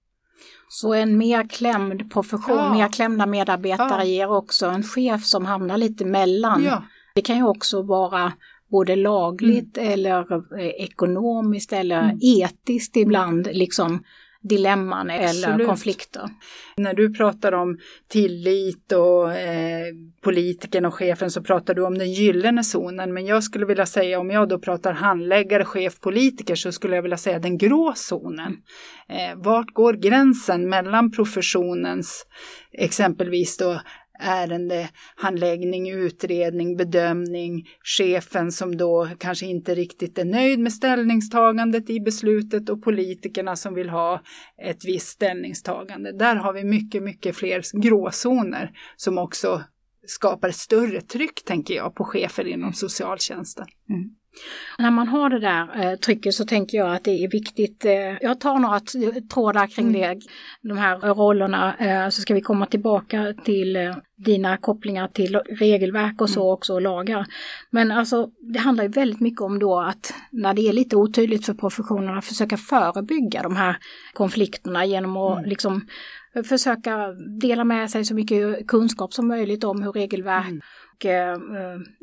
Så 0.69 0.93
en 0.93 1.17
mer 1.17 1.47
klämd 1.47 2.11
profession, 2.13 2.57
ja. 2.57 2.73
mer 2.73 2.91
klämda 2.91 3.25
medarbetare 3.25 4.03
ja. 4.03 4.03
ger 4.03 4.31
också 4.31 4.65
en 4.65 4.83
chef 4.83 5.23
som 5.25 5.45
hamnar 5.45 5.77
lite 5.77 6.05
mellan. 6.05 6.63
Ja. 6.63 6.83
Det 7.15 7.21
kan 7.21 7.37
ju 7.37 7.43
också 7.43 7.81
vara 7.81 8.33
både 8.71 8.95
lagligt 8.95 9.77
mm. 9.77 9.91
eller 9.91 10.33
eh, 10.59 10.67
ekonomiskt 10.67 11.73
eller 11.73 12.03
mm. 12.03 12.19
etiskt 12.21 12.97
ibland 12.97 13.47
liksom 13.51 14.03
dilemman 14.49 15.09
eller 15.09 15.25
Absolut. 15.25 15.67
konflikter. 15.67 16.29
När 16.77 16.93
du 16.93 17.13
pratar 17.13 17.51
om 17.51 17.77
tillit 18.07 18.91
och 18.91 19.33
eh, 19.33 19.85
politikern 20.21 20.85
och 20.85 20.93
chefen 20.93 21.31
så 21.31 21.43
pratar 21.43 21.73
du 21.73 21.85
om 21.85 21.97
den 21.97 22.11
gyllene 22.11 22.63
zonen. 22.63 23.13
Men 23.13 23.25
jag 23.25 23.43
skulle 23.43 23.65
vilja 23.65 23.85
säga 23.85 24.19
om 24.19 24.29
jag 24.29 24.49
då 24.49 24.59
pratar 24.59 24.93
handläggare, 24.93 25.65
chef, 25.65 25.99
politiker 25.99 26.55
så 26.55 26.71
skulle 26.71 26.95
jag 26.95 27.03
vilja 27.03 27.17
säga 27.17 27.39
den 27.39 27.57
grå 27.57 27.93
zonen. 27.95 28.57
Eh, 29.09 29.35
vart 29.35 29.73
går 29.73 29.93
gränsen 29.93 30.69
mellan 30.69 31.11
professionens 31.11 32.25
exempelvis 32.71 33.57
då 33.57 33.81
ärendehandläggning, 34.19 35.91
utredning, 35.91 36.77
bedömning, 36.77 37.67
chefen 37.83 38.51
som 38.51 38.77
då 38.77 39.09
kanske 39.19 39.45
inte 39.45 39.75
riktigt 39.75 40.17
är 40.17 40.25
nöjd 40.25 40.59
med 40.59 40.73
ställningstagandet 40.73 41.89
i 41.89 41.99
beslutet 41.99 42.69
och 42.69 42.83
politikerna 42.83 43.55
som 43.55 43.73
vill 43.73 43.89
ha 43.89 44.21
ett 44.63 44.85
visst 44.85 45.07
ställningstagande. 45.07 46.17
Där 46.17 46.35
har 46.35 46.53
vi 46.53 46.63
mycket, 46.63 47.03
mycket 47.03 47.35
fler 47.35 47.81
gråzoner 47.81 48.71
som 48.95 49.17
också 49.17 49.63
skapar 50.07 50.49
ett 50.49 50.55
större 50.55 51.01
tryck, 51.01 51.43
tänker 51.45 51.73
jag, 51.73 51.95
på 51.95 52.03
chefer 52.03 52.47
inom 52.47 52.73
socialtjänsten. 52.73 53.65
Mm. 53.89 54.09
När 54.77 54.91
man 54.91 55.07
har 55.07 55.29
det 55.29 55.39
där 55.39 55.83
eh, 55.83 55.95
trycket 55.95 56.33
så 56.33 56.45
tänker 56.45 56.77
jag 56.77 56.95
att 56.95 57.03
det 57.03 57.23
är 57.23 57.29
viktigt. 57.29 57.85
Eh, 57.85 57.93
jag 58.21 58.39
tar 58.39 58.59
några 58.59 58.79
trådar 59.33 59.67
kring 59.67 59.87
mm. 59.87 60.01
det, 60.01 60.25
de 60.61 60.77
här 60.77 60.97
rollerna, 60.97 61.75
eh, 61.77 62.09
så 62.09 62.21
ska 62.21 62.33
vi 62.33 62.41
komma 62.41 62.65
tillbaka 62.65 63.33
till 63.45 63.93
dina 64.17 64.57
kopplingar 64.57 65.07
till 65.07 65.35
regelverk 65.35 66.21
och 66.21 66.29
så 66.29 66.41
mm. 66.41 66.53
också 66.53 66.73
och 66.73 66.81
lagar. 66.81 67.25
Men 67.69 67.91
alltså 67.91 68.29
det 68.53 68.59
handlar 68.59 68.83
ju 68.83 68.89
väldigt 68.89 69.19
mycket 69.19 69.41
om 69.41 69.59
då 69.59 69.79
att 69.79 70.13
när 70.31 70.53
det 70.53 70.61
är 70.61 70.73
lite 70.73 70.95
otydligt 70.95 71.45
för 71.45 71.53
professionerna 71.53 72.21
försöka 72.21 72.57
förebygga 72.57 73.41
de 73.43 73.55
här 73.55 73.77
konflikterna 74.13 74.85
genom 74.85 75.17
att 75.17 75.37
mm. 75.37 75.49
liksom 75.49 75.87
försöka 76.43 77.11
dela 77.41 77.63
med 77.63 77.91
sig 77.91 78.05
så 78.05 78.15
mycket 78.15 78.67
kunskap 78.67 79.13
som 79.13 79.27
möjligt 79.27 79.63
om 79.63 79.81
hur 79.81 79.91
regelverk 79.91 80.45
Mm. 80.47 80.61
Och 80.95 81.05
eh, 81.05 81.37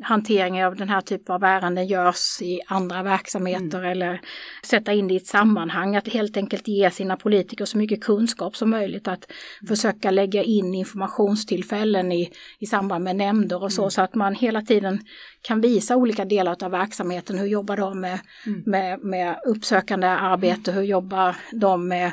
hantering 0.03 0.65
av 0.65 0.75
den 0.75 0.89
här 0.89 1.01
typen 1.01 1.35
av 1.35 1.43
ärenden 1.43 1.87
görs 1.87 2.41
i 2.41 2.59
andra 2.67 3.03
verksamheter 3.03 3.77
Mm. 3.79 3.91
eller 3.91 4.21
sätta 4.65 4.93
in 4.93 5.07
det 5.07 5.13
i 5.13 5.17
ett 5.17 5.27
sammanhang. 5.27 5.95
Att 5.95 6.07
helt 6.07 6.37
enkelt 6.37 6.67
ge 6.67 6.91
sina 6.91 7.17
politiker 7.17 7.65
så 7.65 7.77
mycket 7.77 8.03
kunskap 8.03 8.55
som 8.55 8.69
möjligt. 8.69 9.07
Att 9.07 9.31
Mm. 9.61 9.67
försöka 9.67 10.11
lägga 10.11 10.43
in 10.43 10.73
informationstillfällen 10.75 12.11
i, 12.11 12.31
i 12.59 12.65
samband 12.65 13.03
med 13.03 13.15
nämnder 13.15 13.63
och 13.63 13.71
så. 13.73 13.81
Mm. 13.81 13.91
Så 13.91 14.01
att 14.01 14.15
man 14.15 14.35
hela 14.35 14.61
tiden 14.61 14.99
kan 15.41 15.61
visa 15.61 15.95
olika 15.95 16.25
delar 16.25 16.63
av 16.63 16.71
verksamheten. 16.71 17.37
Hur 17.37 17.47
jobbar 17.47 17.77
de 17.77 17.99
med, 17.99 18.19
Mm. 18.47 18.63
med, 18.65 18.99
med 19.03 19.35
uppsökande 19.45 20.07
arbete? 20.07 20.71
Hur 20.71 20.83
jobbar 20.83 21.35
de 21.51 21.87
med 21.87 22.11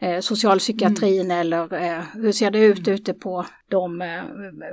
eh, 0.00 0.20
socialpsykiatrin 0.20 1.24
Mm. 1.24 1.38
eller 1.40 1.74
eh, 1.82 2.02
hur 2.14 2.32
ser 2.32 2.50
det 2.50 2.58
ut 2.58 2.88
ute 2.88 3.14
på 3.14 3.46
de 3.70 4.02
eh, 4.02 4.22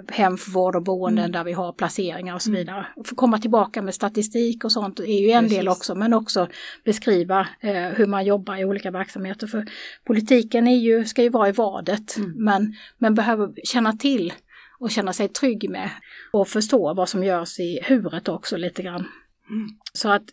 hem 0.08 0.38
för 0.38 0.52
vård 0.52 0.76
och 0.76 0.84
boenden 0.84 1.26
Mm. 1.26 1.32
där 1.32 1.44
vi 1.44 1.52
har 1.54 1.74
placeringar 1.74 2.36
och 2.36 2.42
så 2.42 2.52
vidare. 2.52 2.86
Och 2.96 3.08
få 3.08 3.16
komma 3.16 3.38
tillbaka 3.40 3.82
med 3.82 3.96
statistik 3.96 4.64
och 4.64 4.72
sånt 4.72 5.00
är 5.00 5.22
ju 5.22 5.32
en 5.32 5.48
del 5.48 5.66
Precis. 5.66 5.78
också 5.78 5.96
men 5.96 6.14
också 6.14 6.48
beskriva 6.86 7.48
eh, 7.60 7.74
hur 7.74 8.06
man 8.08 8.26
jobbar 8.26 8.58
i 8.58 8.66
olika 8.66 8.92
verksamheter. 8.92 9.48
För 9.48 9.66
politiken 10.06 10.68
är 10.68 10.78
ju, 10.78 11.06
ska 11.06 11.24
ju 11.24 11.30
vara 11.30 11.50
i 11.50 11.52
vadet 11.52 12.18
Mm. 12.18 12.32
men, 12.36 12.76
men 12.98 13.16
behöver 13.16 13.54
känna 13.64 13.94
till 13.94 14.34
och 14.80 14.92
känna 14.92 15.14
sig 15.14 15.28
trygg 15.28 15.70
med 15.70 15.90
och 16.32 16.48
förstå 16.48 16.94
vad 16.94 17.10
som 17.10 17.24
görs 17.24 17.60
i 17.60 17.80
huret 17.84 18.28
också 18.28 18.58
lite 18.58 18.84
grann. 18.84 19.08
Mm. 19.50 19.68
Så 19.94 20.10
att 20.10 20.24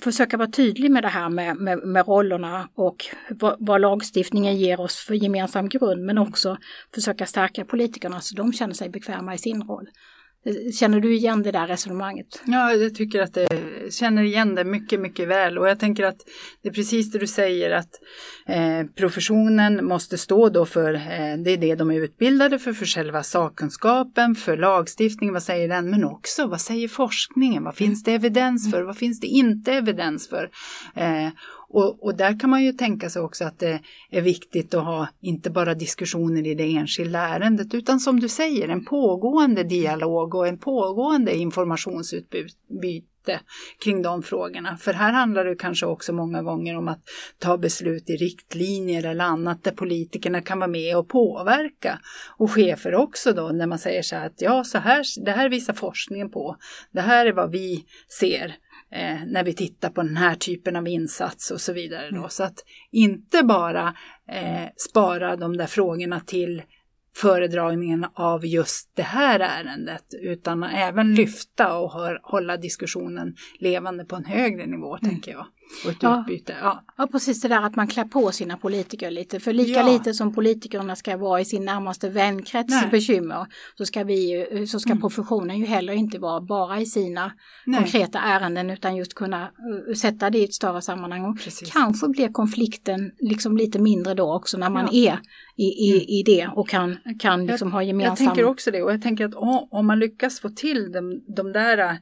försöka 0.00 0.36
vara 0.36 0.50
tydlig 0.50 0.90
med 0.90 1.02
det 1.02 1.08
här 1.08 1.28
med, 1.28 1.56
med, 1.56 1.78
med 1.78 2.06
rollerna 2.06 2.68
och 2.74 3.04
vad, 3.30 3.56
vad 3.58 3.80
lagstiftningen 3.80 4.56
ger 4.56 4.80
oss 4.80 4.96
för 4.96 5.14
gemensam 5.14 5.68
grund 5.68 6.04
men 6.04 6.18
också 6.18 6.56
försöka 6.94 7.26
stärka 7.26 7.64
politikerna 7.64 8.20
så 8.20 8.34
de 8.34 8.52
känner 8.52 8.74
sig 8.74 8.88
bekväma 8.88 9.34
i 9.34 9.38
sin 9.38 9.62
roll. 9.62 9.88
Känner 10.80 11.00
du 11.00 11.14
igen 11.14 11.42
det 11.42 11.52
där 11.52 11.66
resonemanget? 11.66 12.42
Ja, 12.46 12.72
jag 12.72 12.94
tycker 12.94 13.22
att 13.22 13.34
det 13.34 13.48
känner 13.90 14.22
igen 14.22 14.54
det 14.54 14.64
mycket, 14.64 15.00
mycket 15.00 15.28
väl. 15.28 15.58
Och 15.58 15.68
jag 15.68 15.78
tänker 15.78 16.04
att 16.04 16.16
det 16.62 16.68
är 16.68 16.72
precis 16.72 17.10
det 17.10 17.18
du 17.18 17.26
säger 17.26 17.70
att 17.70 17.90
eh, 18.46 18.86
professionen 18.96 19.84
måste 19.84 20.18
stå 20.18 20.48
då 20.48 20.66
för, 20.66 20.94
eh, 20.94 21.36
det 21.44 21.50
är 21.50 21.56
det 21.56 21.74
de 21.74 21.90
är 21.90 22.00
utbildade 22.00 22.58
för, 22.58 22.72
för 22.72 22.86
själva 22.86 23.22
sakkunskapen, 23.22 24.34
för 24.34 24.56
lagstiftningen, 24.56 25.32
vad 25.32 25.42
säger 25.42 25.68
den, 25.68 25.90
men 25.90 26.04
också 26.04 26.46
vad 26.46 26.60
säger 26.60 26.88
forskningen, 26.88 27.64
vad 27.64 27.74
finns 27.74 28.02
det 28.02 28.12
evidens 28.12 28.70
för, 28.70 28.82
vad 28.82 28.96
finns 28.96 29.20
det 29.20 29.26
inte 29.26 29.72
evidens 29.72 30.28
för? 30.28 30.50
Eh, 30.94 31.28
och, 31.72 32.04
och 32.04 32.16
där 32.16 32.40
kan 32.40 32.50
man 32.50 32.62
ju 32.62 32.72
tänka 32.72 33.10
sig 33.10 33.22
också 33.22 33.44
att 33.44 33.58
det 33.58 33.80
är 34.10 34.20
viktigt 34.20 34.74
att 34.74 34.84
ha 34.84 35.08
inte 35.20 35.50
bara 35.50 35.74
diskussioner 35.74 36.46
i 36.46 36.54
det 36.54 36.76
enskilda 36.76 37.18
ärendet 37.18 37.74
utan 37.74 38.00
som 38.00 38.20
du 38.20 38.28
säger 38.28 38.68
en 38.68 38.84
pågående 38.84 39.64
dialog 39.64 40.34
och 40.34 40.48
en 40.48 40.58
pågående 40.58 41.36
informationsutbyte 41.36 43.40
kring 43.84 44.02
de 44.02 44.22
frågorna. 44.22 44.76
För 44.76 44.92
här 44.92 45.12
handlar 45.12 45.44
det 45.44 45.54
kanske 45.54 45.86
också 45.86 46.12
många 46.12 46.42
gånger 46.42 46.76
om 46.76 46.88
att 46.88 47.02
ta 47.38 47.58
beslut 47.58 48.10
i 48.10 48.16
riktlinjer 48.16 49.06
eller 49.06 49.24
annat 49.24 49.64
där 49.64 49.72
politikerna 49.72 50.40
kan 50.40 50.58
vara 50.58 50.70
med 50.70 50.96
och 50.96 51.08
påverka. 51.08 51.98
Och 52.36 52.50
chefer 52.50 52.94
också 52.94 53.32
då 53.32 53.48
när 53.48 53.66
man 53.66 53.78
säger 53.78 54.02
så 54.02 54.16
här 54.16 54.26
att 54.26 54.42
ja, 54.42 54.64
så 54.64 54.78
här, 54.78 55.24
det 55.24 55.32
här 55.32 55.48
visar 55.48 55.72
forskningen 55.72 56.30
på. 56.30 56.56
Det 56.92 57.00
här 57.00 57.26
är 57.26 57.32
vad 57.32 57.50
vi 57.50 57.84
ser 58.20 58.54
eh, 58.92 59.26
när 59.26 59.44
vi 59.44 59.54
tittar 59.54 59.90
på 59.90 60.02
den 60.02 60.16
här 60.16 60.34
typen 60.34 60.76
av 60.76 60.88
insats 60.88 61.50
och 61.50 61.60
så 61.60 61.72
vidare. 61.72 62.10
Då. 62.10 62.28
Så 62.28 62.44
att 62.44 62.64
inte 62.90 63.42
bara 63.42 63.94
eh, 64.28 64.68
spara 64.76 65.36
de 65.36 65.56
där 65.56 65.66
frågorna 65.66 66.20
till 66.20 66.62
föredragningen 67.16 68.06
av 68.14 68.46
just 68.46 68.90
det 68.96 69.02
här 69.02 69.40
ärendet 69.40 70.04
utan 70.22 70.62
även 70.62 71.14
lyfta 71.14 71.76
och 71.78 71.92
hör, 71.92 72.20
hålla 72.22 72.56
diskussionen 72.56 73.34
levande 73.58 74.04
på 74.04 74.16
en 74.16 74.24
högre 74.24 74.66
nivå 74.66 74.98
tänker 74.98 75.32
jag. 75.32 75.46
Och 75.84 75.90
ett 75.90 75.96
Ja. 76.02 76.20
utbyte. 76.20 76.56
Ja. 76.60 76.84
Ja, 76.96 77.06
precis 77.06 77.40
det 77.40 77.48
där 77.48 77.62
att 77.62 77.76
man 77.76 77.86
klär 77.86 78.04
på 78.04 78.32
sina 78.32 78.56
politiker 78.56 79.10
lite. 79.10 79.40
För 79.40 79.52
lika 79.52 79.70
Ja. 79.80 79.92
lite 79.92 80.14
som 80.14 80.34
politikerna 80.34 80.96
ska 80.96 81.16
vara 81.16 81.40
i 81.40 81.44
sin 81.44 81.64
närmaste 81.64 82.08
vänkrets 82.08 82.70
Nej. 82.70 82.88
bekymmer 82.90 83.46
så 83.78 83.86
ska, 83.86 84.04
vi, 84.04 84.46
så 84.68 84.80
ska 84.80 84.90
Mm. 84.90 85.00
professionen 85.00 85.58
ju 85.58 85.66
heller 85.66 85.92
inte 85.92 86.18
vara 86.18 86.40
bara 86.40 86.80
i 86.80 86.86
sina 86.86 87.32
Nej. 87.66 87.78
konkreta 87.80 88.18
ärenden 88.18 88.70
utan 88.70 88.96
just 88.96 89.14
kunna 89.14 89.42
uh, 89.88 89.94
sätta 89.94 90.30
det 90.30 90.38
i 90.38 90.44
ett 90.44 90.54
större 90.54 90.82
sammanhang. 90.82 91.24
Och 91.24 91.38
Precis. 91.40 91.72
kanske 91.72 92.08
blir 92.08 92.28
konflikten 92.28 93.12
liksom 93.20 93.56
lite 93.56 93.78
mindre 93.78 94.14
då 94.14 94.34
också 94.34 94.58
när 94.58 94.70
man 94.70 94.88
Ja. 94.92 95.12
är 95.12 95.18
i, 95.56 95.64
i, 95.64 96.18
i 96.18 96.22
det 96.26 96.48
och 96.54 96.68
kan, 96.68 96.96
kan 97.18 97.46
liksom 97.46 97.72
ha 97.72 97.80
Jag 97.82 97.86
gemensam... 97.86 98.26
tänker 98.26 98.44
också 98.44 98.70
det 98.70 98.82
och 98.82 98.92
jag 98.92 99.02
tänker 99.02 99.24
att 99.24 99.34
om, 99.34 99.68
om 99.70 99.86
man 99.86 99.98
lyckas 99.98 100.40
få 100.40 100.48
till 100.48 100.92
de, 100.92 101.24
de 101.36 101.52
där 101.52 101.98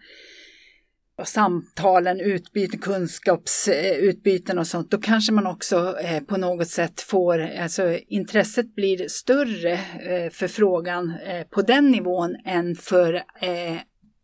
och 1.21 1.29
samtalen, 1.29 2.21
eh, 2.21 2.27
utbyten, 2.27 2.81
kunskapsutbyten 2.81 4.59
och 4.59 4.67
sånt, 4.67 4.91
då 4.91 4.99
kanske 4.99 5.33
man 5.33 5.47
också 5.47 5.99
eh, 5.99 6.21
på 6.23 6.37
något 6.37 6.69
sätt 6.69 7.01
får, 7.01 7.39
alltså 7.41 7.99
intresset 8.09 8.75
blir 8.75 9.09
större 9.09 9.73
eh, 9.73 10.31
för 10.31 10.49
frågan 10.49 11.15
eh, 11.27 11.47
på 11.47 11.63
den 11.63 11.91
nivån 11.91 12.37
än 12.45 12.77
för 12.77 13.15
eh, 13.15 13.77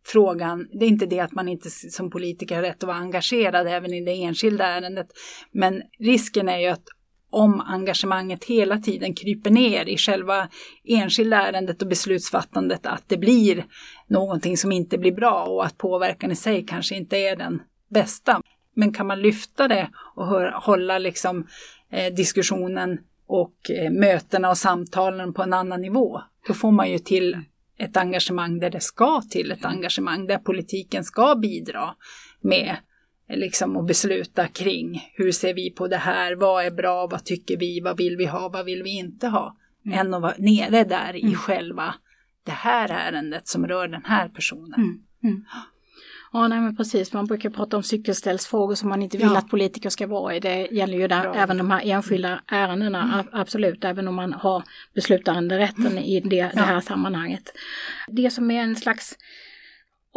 frågan, 0.07 0.69
det 0.73 0.85
är 0.85 0.89
inte 0.89 1.07
det 1.07 1.21
att 1.21 1.33
man 1.33 1.49
inte 1.49 1.71
som 1.71 2.11
politiker 2.11 2.55
har 2.55 2.63
rätt 2.63 2.83
att 2.83 2.87
vara 2.87 2.97
engagerad 2.97 3.67
även 3.67 3.95
i 3.95 4.05
det 4.05 4.23
enskilda 4.23 4.67
ärendet, 4.67 5.07
men 5.53 5.83
risken 5.99 6.49
är 6.49 6.59
ju 6.59 6.67
att 6.67 6.85
om 7.31 7.61
engagemanget 7.61 8.45
hela 8.45 8.79
tiden 8.79 9.15
kryper 9.15 9.51
ner 9.51 9.89
i 9.89 9.97
själva 9.97 10.49
enskilda 10.85 11.37
ärendet 11.37 11.83
och 11.83 11.89
beslutsfattandet, 11.89 12.87
att 12.87 13.05
det 13.07 13.17
blir 13.17 13.65
någonting 14.07 14.57
som 14.57 14.73
inte 14.73 14.99
blir 14.99 15.13
bra 15.13 15.45
och 15.45 15.65
att 15.65 15.79
påverkan 15.79 16.33
i 16.33 16.37
sig 16.37 16.67
kanske 16.67 16.97
inte 16.97 17.17
är 17.17 17.37
den 17.37 17.63
bästa. 17.89 18.41
Men 18.75 18.93
kan 18.93 19.07
man 19.07 19.23
lyfta 19.23 19.69
det 19.69 19.91
och 20.15 20.27
hålla 20.63 20.99
liksom, 20.99 21.47
eh, 21.91 22.15
diskussionen 22.15 22.99
och 23.27 23.71
eh, 23.71 23.91
mötena 23.91 24.51
och 24.51 24.59
samtalen 24.59 25.33
på 25.35 25.43
en 25.43 25.53
annan 25.53 25.81
nivå, 25.81 26.21
då 26.47 26.55
får 26.55 26.71
man 26.71 26.91
ju 26.91 26.99
till 26.99 27.37
ett 27.79 27.97
engagemang 27.97 28.59
där 28.59 28.71
det 28.71 28.81
ska 28.81 29.23
till 29.31 29.53
ett 29.53 29.65
engagemang, 29.65 30.27
där 30.27 30.39
politiken 30.39 31.05
ska 31.05 31.35
bidra 31.35 31.95
med 32.41 32.77
liksom 33.29 33.77
att 33.77 33.87
besluta 33.87 34.49
kring 34.49 35.11
hur 35.15 35.33
ser 35.33 35.55
vi 35.55 35.71
på 35.71 35.89
det 35.89 35.97
här, 35.97 36.35
vad 36.35 36.65
är 36.67 36.71
bra, 36.71 37.07
vad 37.07 37.25
tycker 37.25 37.57
vi, 37.57 37.81
vad 37.81 37.97
vill 37.97 38.17
vi 38.17 38.27
ha, 38.27 38.49
vad 38.49 38.65
vill 38.65 38.83
vi 38.83 38.91
inte 38.91 39.29
ha, 39.29 39.57
Mm. 39.87 39.99
än 39.99 40.15
att 40.15 40.23
vara 40.23 40.35
nere 40.39 40.85
där 40.85 41.17
i 41.17 41.35
själva 41.35 41.95
det 42.45 42.51
här 42.53 42.89
ärendet 42.89 43.49
som 43.49 43.67
rör 43.67 43.89
den 43.89 44.05
här 44.05 44.29
personen. 44.29 44.75
Mm, 44.75 44.99
mm. 45.25 45.45
Ja, 46.33 46.49
nej 46.49 46.61
men 46.61 46.77
precis. 46.77 47.13
Man 47.13 47.27
brukar 47.27 47.51
prata 47.51 47.77
om 47.77 47.83
cykelställsfrågor 47.83 48.75
som 48.75 48.89
man 48.89 49.03
inte 49.03 49.17
vill 49.19 49.27
Ja. 49.27 49.39
att 49.39 49.49
politiker 49.49 49.91
ska 49.91 50.07
vara 50.07 50.35
i. 50.35 50.41
Det 50.41 50.69
gäller 50.71 50.99
ju 50.99 51.09
där, 51.09 51.23
Bra. 51.23 51.35
även 51.35 51.59
de 51.59 51.71
här 51.71 51.81
enskilda 51.85 52.41
ärendena, 52.47 53.03
a- 53.15 53.39
absolut, 53.41 53.85
även 53.85 54.09
om 54.09 54.15
man 54.15 54.33
har 54.33 54.63
beslutanderätten 54.95 55.99
i 55.99 56.21
det, 56.21 56.51
det 56.55 56.61
här 56.61 56.81
sammanhanget. 56.81 57.53
Det 58.09 58.31
som 58.31 58.51
är 58.51 58.63
en 58.63 58.77
slags 58.77 59.17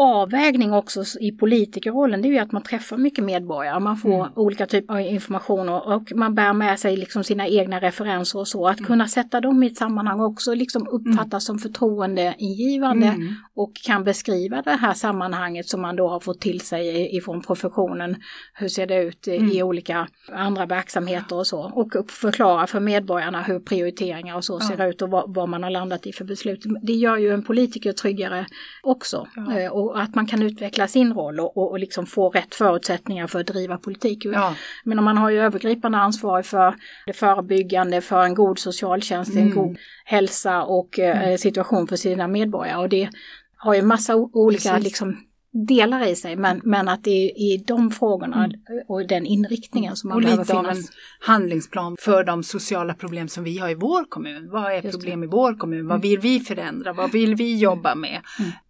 avvägning 0.02 0.74
också 0.74 1.04
i 1.20 1.32
politikerrollen, 1.32 2.22
det 2.22 2.28
är 2.28 2.32
ju 2.32 2.38
att 2.40 2.52
man 2.52 2.62
träffar 2.64 2.98
mycket 2.98 3.24
medborgare. 3.24 3.80
Man 3.80 3.98
får 3.98 4.14
Mm. 4.20 4.32
olika 4.36 4.66
typer 4.66 4.94
av 4.94 5.00
information 5.02 5.70
och, 5.70 5.94
och 5.96 6.12
man 6.16 6.36
bär 6.36 6.54
med 6.54 6.80
sig 6.80 6.98
liksom 6.98 7.24
sina 7.24 7.48
egna 7.48 7.80
referenser 7.80 8.40
och 8.40 8.48
så. 8.48 8.68
Mm. 8.68 8.72
Att 8.72 8.88
kunna 8.88 9.08
sätta 9.08 9.42
dem 9.42 9.64
i 9.64 9.68
ett 9.68 9.78
sammanhang 9.78 10.20
också 10.22 10.54
liksom 10.54 10.88
uppfattas 10.88 11.46
som 11.46 11.60
förtroendeingivande 11.60 13.08
Mm. 13.08 13.34
och 13.56 13.72
kan 13.86 14.04
beskriva 14.04 14.62
det 14.62 14.72
här 14.72 14.94
sammanhanget 14.94 15.68
som 15.68 15.82
man 15.82 15.96
då 15.96 16.08
har 16.08 16.20
fått 16.20 16.42
till 16.42 16.62
sig 16.62 16.88
i- 16.88 17.18
ifrån 17.18 17.42
professionen. 17.42 18.16
Hur 18.54 18.68
ser 18.68 18.88
det 18.88 19.04
ut 19.04 19.28
i, 19.28 19.36
Mm. 19.38 19.68
olika 19.68 20.08
andra 20.34 20.66
verksamheter 20.66 21.36
och 21.36 21.48
så. 21.48 21.60
Och 21.76 22.12
förklara 22.12 22.68
för 22.68 22.80
medborgarna 22.80 23.42
hur 23.42 23.60
prioriteringar 23.60 24.36
och 24.36 24.44
så 24.44 24.58
Ja. 24.62 24.68
ser 24.68 24.90
ut 24.90 25.02
och 25.02 25.10
vad, 25.10 25.34
vad 25.36 25.50
man 25.50 25.64
har 25.64 25.70
landat 25.70 26.08
i 26.08 26.12
för 26.14 26.26
beslut. 26.26 26.64
Det 26.84 26.94
gör 26.94 27.18
ju 27.18 27.34
en 27.34 27.44
politiker 27.44 27.92
tryggare 27.92 28.46
också. 28.84 29.28
Ja. 29.36 29.60
Eh, 29.60 29.72
Och 29.90 30.02
att 30.02 30.16
man 30.16 30.26
kan 30.28 30.42
utveckla 30.44 30.88
sin 30.88 31.14
roll 31.14 31.40
och, 31.40 31.58
och, 31.58 31.72
och 31.72 31.80
liksom 31.80 32.06
få 32.06 32.30
rätt 32.30 32.56
förutsättningar 32.56 33.28
för 33.28 33.40
att 33.40 33.48
driva 33.48 33.78
politik. 33.78 34.26
Ja, 34.26 34.56
Men 34.84 35.00
om 35.00 35.06
man 35.06 35.18
har 35.18 35.30
ju 35.30 35.40
övergripande 35.40 35.98
ansvar 35.98 36.42
för 36.42 36.76
det 37.06 37.14
förebyggande, 37.14 38.02
för 38.02 38.24
en 38.24 38.36
god 38.36 38.60
socialtjänst, 38.60 39.32
en 39.36 39.40
Mm. 39.42 39.56
god 39.56 39.78
hälsa 40.06 40.64
och 40.64 41.00
eh, 41.00 41.38
situation 41.38 41.88
för 41.88 41.96
sina 41.96 42.28
medborgare. 42.28 42.78
Och 42.78 42.90
det 42.90 43.10
har 43.58 43.74
ju 43.74 43.82
massa 43.82 44.16
olika 44.16 44.70
Precis. 44.70 44.84
liksom, 44.84 45.18
delar 45.52 46.08
i 46.08 46.16
sig, 46.16 46.36
men, 46.36 46.62
men 46.64 46.90
att 46.90 47.04
det 47.04 47.10
är 47.12 47.40
i 47.40 47.64
de 47.68 47.92
frågorna 47.92 48.52
och 48.88 49.08
den 49.08 49.26
inriktningen 49.26 49.96
som 49.96 50.08
man 50.08 50.16
och 50.16 50.24
behöver 50.24 50.44
lite 50.44 50.58
av 50.58 50.66
en 50.66 50.76
finnas. 50.76 50.92
handlingsplan 51.20 51.96
för 52.00 52.24
de 52.24 52.44
sociala 52.44 52.94
problem 52.94 53.28
som 53.28 53.44
vi 53.44 53.58
har 53.58 53.70
i 53.70 53.76
vår 53.76 54.06
kommun. 54.10 54.50
Vad 54.52 54.72
är. 54.72 54.80
Mm. 54.80 54.92
problem 54.92 55.24
i 55.24 55.28
vår 55.28 55.54
kommun? 55.54 55.88
Vad 55.88 56.02
vill 56.02 56.20
vi 56.20 56.40
förändra? 56.40 56.94
Vad 56.94 57.12
vill 57.12 57.36
vi 57.36 57.58
jobba 57.58 57.96
med? 57.96 58.22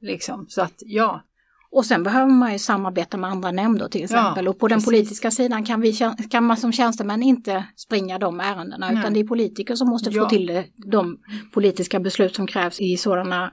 Liksom, 0.01 0.45
så 0.50 0.62
att 0.62 0.83
ja, 0.86 1.24
Och 1.71 1.85
sen 1.85 2.03
behöver 2.03 2.31
man 2.31 2.53
ju 2.53 2.59
samarbeta 2.59 3.17
med 3.17 3.29
andra 3.29 3.51
nämnder 3.51 3.88
till 3.88 4.03
exempel. 4.03 4.45
Ja, 4.45 4.51
och 4.51 4.59
på 4.59 4.67
den 4.67 4.75
precis. 4.77 4.85
politiska 4.85 5.31
sidan 5.31 5.65
kan, 5.65 5.81
vi, 5.81 5.93
kan 6.29 6.43
man 6.43 6.57
som 6.57 6.71
tjänstemän 6.71 7.23
inte 7.23 7.63
springa 7.75 8.17
de 8.19 8.39
ärendena 8.39 8.89
Nej. 8.89 8.99
utan 8.99 9.13
det 9.13 9.19
är 9.19 9.23
politiker 9.27 9.75
som 9.75 9.89
måste 9.89 10.09
Ja. 10.09 10.23
få 10.23 10.29
till 10.29 10.47
det, 10.47 10.65
de 10.91 11.17
politiska 11.53 11.99
beslut 11.99 12.35
som 12.35 12.47
krävs 12.47 12.81
i 12.81 12.97
sådana 12.97 13.51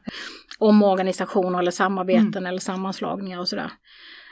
omorganisationer 0.59 1.59
eller 1.59 1.71
samarbeten 1.71 2.27
Mm. 2.29 2.47
eller 2.47 2.59
sammanslagningar 2.59 3.41
och 3.41 3.49
sådär. 3.49 3.73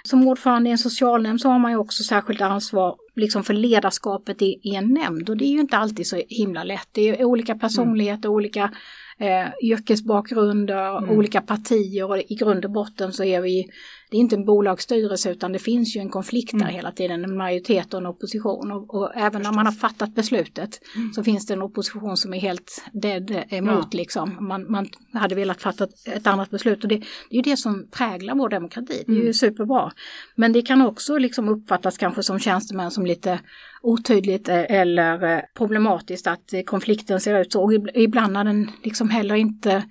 Som 0.05 0.29
ordförande 0.29 0.69
i 0.69 0.73
en 0.73 0.79
socialnämnd 0.79 1.41
så 1.41 1.49
har 1.49 1.59
man 1.59 1.71
ju 1.71 1.77
också 1.79 2.03
särskilt 2.03 2.41
ansvar 2.41 2.95
liksom 3.17 3.45
för 3.45 3.55
ledarskapet 3.55 4.43
i, 4.43 4.61
i 4.63 4.75
en 4.75 4.95
nämnd 4.95 5.31
och 5.31 5.37
det 5.37 5.45
är 5.45 5.53
ju 5.53 5.61
inte 5.61 5.77
alltid 5.77 6.07
så 6.07 6.23
himla 6.29 6.65
lätt. 6.65 6.89
Det 6.93 7.09
är 7.09 7.25
olika 7.25 7.55
personligheter, 7.55 8.29
olika 8.29 8.71
eh, 9.19 9.47
yrkesbakgrunder, 9.63 10.99
Mm. 10.99 11.11
olika 11.11 11.41
partier 11.41 12.11
och 12.11 12.19
i 12.19 12.35
grund 12.35 12.65
och 12.65 12.71
botten 12.71 13.13
så 13.13 13.25
är 13.25 13.41
vi, 13.41 13.67
det 14.11 14.17
är 14.17 14.21
inte 14.21 14.37
en 14.37 14.45
bolagsstyrelse 14.45 15.31
utan 15.31 15.53
det 15.53 15.59
finns 15.59 15.97
ju 15.97 16.01
en 16.01 16.09
konflikt 16.09 16.53
där 16.53 16.61
Mm. 16.61 16.75
hela 16.75 16.93
tiden, 16.93 17.25
en 17.25 17.37
majoritet 17.37 17.95
och 17.95 18.01
en 18.01 18.07
opposition. 18.07 18.73
Och, 18.73 18.95
och 18.95 19.17
även 19.17 19.43
när 19.43 19.53
man 19.53 19.67
har 19.67 19.73
fattat 19.73 20.15
beslutet 20.15 20.81
Mm. 20.97 21.13
så 21.13 21.25
finns 21.25 21.47
det 21.47 21.55
en 21.55 21.63
opposition 21.63 22.17
som 22.17 22.35
är 22.35 22.39
helt 22.41 22.85
dead 22.93 23.31
emot 23.49 23.89
Ja. 23.91 23.99
liksom. 23.99 24.37
Man, 24.49 24.71
man 24.73 24.89
hade 25.13 25.35
velat 25.35 25.63
fatta 25.63 25.87
ett 26.07 26.27
annat 26.27 26.51
beslut 26.51 26.83
och 26.83 26.89
det, 26.89 26.97
det 27.31 27.37
är 27.37 27.37
ju 27.37 27.43
det 27.51 27.57
som 27.57 27.87
präglar 27.91 28.35
vår 28.35 28.49
demokrati. 28.49 29.05
Det 29.07 29.13
är 29.13 29.17
ju 29.17 29.21
Mm. 29.21 29.35
superbra. 29.35 29.93
Men 30.35 30.53
det 30.53 30.63
kan 30.63 30.83
också 30.83 31.19
liksom 31.19 31.49
uppfattas 31.49 31.99
kanske 31.99 32.23
som 32.23 32.39
tjänstemän 32.39 32.91
som 32.91 33.04
lite 33.07 33.41
otydligt 33.83 34.49
eh, 34.49 34.65
eller 34.69 35.33
eh, 35.37 35.41
problematiskt 35.57 36.27
att 36.27 36.53
eh, 36.53 36.63
konflikten 36.63 37.21
ser 37.21 37.41
ut 37.41 37.53
så. 37.53 37.73
Ibland 37.95 38.33
när 38.33 38.45
den 38.45 38.71
liksom 38.83 39.11
heller 39.11 39.35
inte 39.35 39.85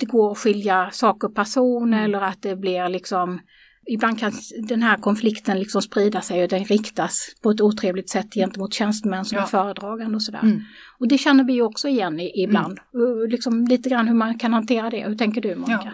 det 0.00 0.06
går 0.06 0.32
att 0.32 0.38
skilja 0.38 0.90
sak 0.92 1.24
och 1.24 1.34
person 1.34 1.92
Mm. 1.92 2.04
eller 2.04 2.20
att 2.20 2.42
det 2.42 2.56
blir 2.56 2.88
liksom 2.88 3.40
Ibland 3.86 4.18
kan 4.20 4.32
den 4.68 4.82
här 4.82 4.96
konflikten 4.96 5.58
liksom 5.58 5.82
sprida 5.82 6.20
sig 6.20 6.42
och 6.42 6.48
den 6.48 6.64
riktas 6.64 7.26
på 7.42 7.50
ett 7.50 7.60
otrevligt 7.60 8.10
sätt 8.10 8.34
gentemot 8.34 8.74
tjänstemän 8.74 9.24
som 9.24 9.36
Ja. 9.36 9.42
är 9.42 9.46
föredragande 9.46 10.14
och 10.16 10.22
sådär. 10.22 10.40
Mm. 10.42 10.60
Och 10.98 11.08
det 11.08 11.18
känner 11.18 11.44
vi 11.44 11.62
också 11.62 11.88
igen 11.88 12.20
i, 12.20 12.42
ibland. 12.42 12.78
Och 12.92 13.28
Liksom 13.28 13.64
lite 13.64 13.88
grann 13.88 14.08
hur 14.08 14.14
man 14.14 14.38
kan 14.38 14.52
hantera 14.52 14.90
det. 14.90 15.08
Hur 15.08 15.14
tänker 15.16 15.40
du 15.40 15.54
Monica? 15.54 15.80
Ja. 15.84 15.90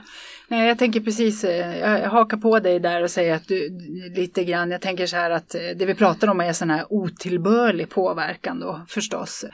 Nej, 0.48 0.68
jag 0.68 0.78
tänker 0.78 1.00
precis, 1.00 1.44
eh, 1.44 1.78
jag 1.78 2.10
hakar 2.10 2.36
på 2.36 2.58
dig 2.58 2.80
där 2.80 3.02
och 3.02 3.10
säger 3.10 3.34
att 3.34 3.48
du 3.48 3.78
lite 4.16 4.44
grann, 4.44 4.70
jag 4.70 4.80
tänker 4.80 5.06
så 5.06 5.16
här 5.16 5.30
att 5.30 5.54
eh, 5.54 5.60
det 5.76 5.86
vi 5.86 5.94
pratar 5.94 6.28
om 6.28 6.40
är 6.40 6.52
sån 6.52 6.70
här 6.70 6.92
otillbörlig 6.92 7.90
påverkan 7.90 8.60
då 8.60 8.80
förstås. 8.88 9.44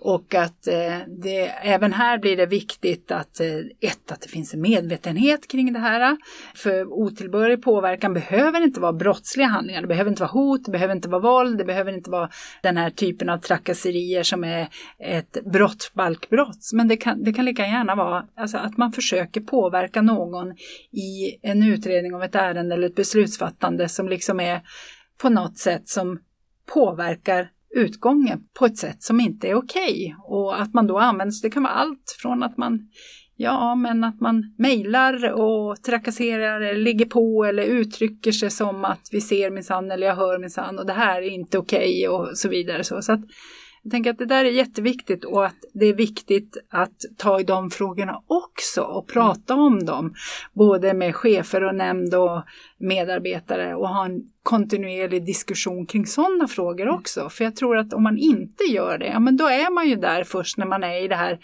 Och 0.00 0.34
att 0.34 0.66
eh, 0.66 0.98
det, 1.22 1.46
även 1.48 1.92
här 1.92 2.18
blir 2.18 2.36
det 2.36 2.46
viktigt 2.46 3.10
att 3.10 3.40
eh, 3.40 3.46
ett, 3.80 4.12
att 4.12 4.20
det 4.20 4.28
finns 4.28 4.54
en 4.54 4.60
medvetenhet 4.60 5.48
kring 5.48 5.72
det 5.72 5.78
här. 5.78 6.16
För 6.54 6.92
otillbörlig 6.92 7.62
påverkan 7.62 8.14
behöver 8.14 8.60
inte 8.60 8.80
vara 8.80 8.92
brottsliga 8.92 9.46
handlingar, 9.46 9.80
det 9.80 9.86
behöver 9.86 10.10
inte 10.10 10.22
vara 10.22 10.32
hot, 10.32 10.64
det 10.64 10.70
behöver 10.70 10.94
inte 10.94 11.08
vara 11.08 11.22
våld, 11.22 11.58
det 11.58 11.64
behöver 11.64 11.92
inte 11.92 12.10
vara 12.10 12.30
den 12.62 12.76
här 12.76 12.90
typen 12.90 13.28
av 13.28 13.38
trakasserier 13.38 14.22
som 14.22 14.44
är 14.44 14.68
ett 14.98 15.38
brottsbalkbrott. 15.52 16.70
Men 16.72 16.88
det 16.88 16.96
kan, 16.96 17.24
det 17.24 17.32
kan 17.32 17.44
lika 17.44 17.66
gärna 17.66 17.94
vara 17.94 18.24
alltså, 18.36 18.58
att 18.58 18.76
man 18.76 18.92
försöker 18.92 19.40
påverka 19.40 20.02
någon 20.02 20.50
i 20.92 21.38
en 21.42 21.62
utredning 21.62 22.14
av 22.14 22.22
ett 22.22 22.34
ärende 22.34 22.74
eller 22.74 22.86
ett 22.86 22.96
beslutsfattande 22.96 23.88
som 23.88 24.08
liksom 24.08 24.40
är 24.40 24.60
på 25.22 25.28
något 25.28 25.58
sätt 25.58 25.88
som 25.88 26.18
påverkar 26.74 27.48
utgången 27.74 28.40
på 28.58 28.66
ett 28.66 28.78
sätt 28.78 29.02
som 29.02 29.20
inte 29.20 29.48
är 29.48 29.54
okej. 29.54 30.16
Och 30.18 30.60
att 30.60 30.74
man 30.74 30.86
då 30.86 30.98
används, 30.98 31.42
det 31.42 31.50
kan 31.50 31.62
vara 31.62 31.72
allt 31.72 32.16
från 32.22 32.42
att 32.42 32.56
man 32.56 32.80
Ja, 33.40 33.74
men 33.74 34.04
att 34.04 34.20
man 34.20 34.54
mejlar 34.58 35.32
och 35.32 35.82
trakasserar 35.82 36.60
eller 36.60 36.80
ligger 36.80 37.04
på 37.04 37.44
eller 37.44 37.62
uttrycker 37.62 38.32
sig 38.32 38.50
som 38.50 38.84
att 38.84 39.08
vi 39.12 39.20
ser 39.20 39.50
minsann 39.50 39.90
eller 39.90 40.06
jag 40.06 40.16
hör 40.16 40.38
minsann 40.38 40.78
och 40.78 40.86
det 40.86 40.92
här 40.92 41.22
är 41.22 41.30
inte 41.30 41.58
okej 41.58 42.08
och 42.08 42.38
så 42.38 42.48
vidare. 42.48 42.84
Så, 42.84 43.02
så 43.02 43.12
att 43.12 43.20
jag 43.88 43.92
tänker 43.92 44.10
att 44.10 44.18
det 44.18 44.26
där 44.26 44.44
är 44.44 44.50
jätteviktigt 44.50 45.24
och 45.24 45.46
att 45.46 45.64
det 45.72 45.86
är 45.86 45.94
viktigt 45.94 46.56
att 46.70 47.04
ta 47.16 47.40
i 47.40 47.44
de 47.44 47.70
frågorna 47.70 48.22
också 48.26 48.82
och 48.82 49.08
prata 49.08 49.54
om 49.54 49.84
dem. 49.84 50.14
Både 50.52 50.94
med 50.94 51.16
chefer 51.16 51.64
och 51.64 51.74
nämnd 51.74 52.14
och 52.14 52.42
medarbetare 52.78 53.74
och 53.74 53.88
ha 53.88 54.04
en 54.04 54.22
kontinuerlig 54.42 55.26
diskussion 55.26 55.86
kring 55.86 56.06
sådana 56.06 56.48
frågor 56.48 56.88
också. 56.88 57.28
För 57.28 57.44
jag 57.44 57.56
tror 57.56 57.76
att 57.76 57.92
om 57.92 58.02
man 58.02 58.18
inte 58.18 58.64
gör 58.64 58.98
det, 58.98 59.06
ja 59.06 59.20
men 59.20 59.36
då 59.36 59.46
är 59.46 59.70
man 59.70 59.88
ju 59.88 59.96
där 59.96 60.24
först 60.24 60.58
när 60.58 60.66
man 60.66 60.84
är 60.84 61.04
i 61.04 61.08
det 61.08 61.16
här 61.16 61.38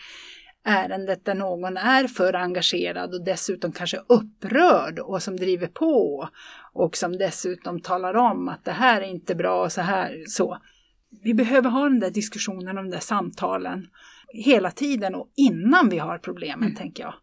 ärendet 0.65 1.25
där 1.25 1.35
någon 1.35 1.77
är 1.77 2.07
för 2.07 2.35
engagerad 2.35 3.15
och 3.15 3.25
dessutom 3.25 3.73
kanske 3.73 4.01
upprörd 4.07 4.99
och 4.99 5.23
som 5.23 5.37
driver 5.37 5.67
på 5.67 6.29
och 6.73 6.97
som 6.97 7.19
dessutom 7.19 7.81
talar 7.81 8.15
om 8.15 8.49
att 8.49 8.65
det 8.65 8.73
här 8.73 9.01
är 9.01 9.07
inte 9.07 9.35
bra 9.35 9.65
och 9.65 9.73
så 9.73 9.81
här 9.81 10.25
så. 10.27 10.59
Vi 11.23 11.35
behöver 11.35 11.71
ha 11.71 11.89
den 11.89 12.01
där 12.01 12.11
diskussionen, 12.11 12.77
de 12.77 12.91
där 12.91 12.99
samtalen 12.99 13.87
hela 14.29 14.71
tiden 14.71 15.15
och 15.15 15.33
innan 15.37 15.89
vi 15.89 15.99
har 15.99 16.19
problemen 16.19 16.75
tänker 16.75 17.03
jag. 17.03 17.15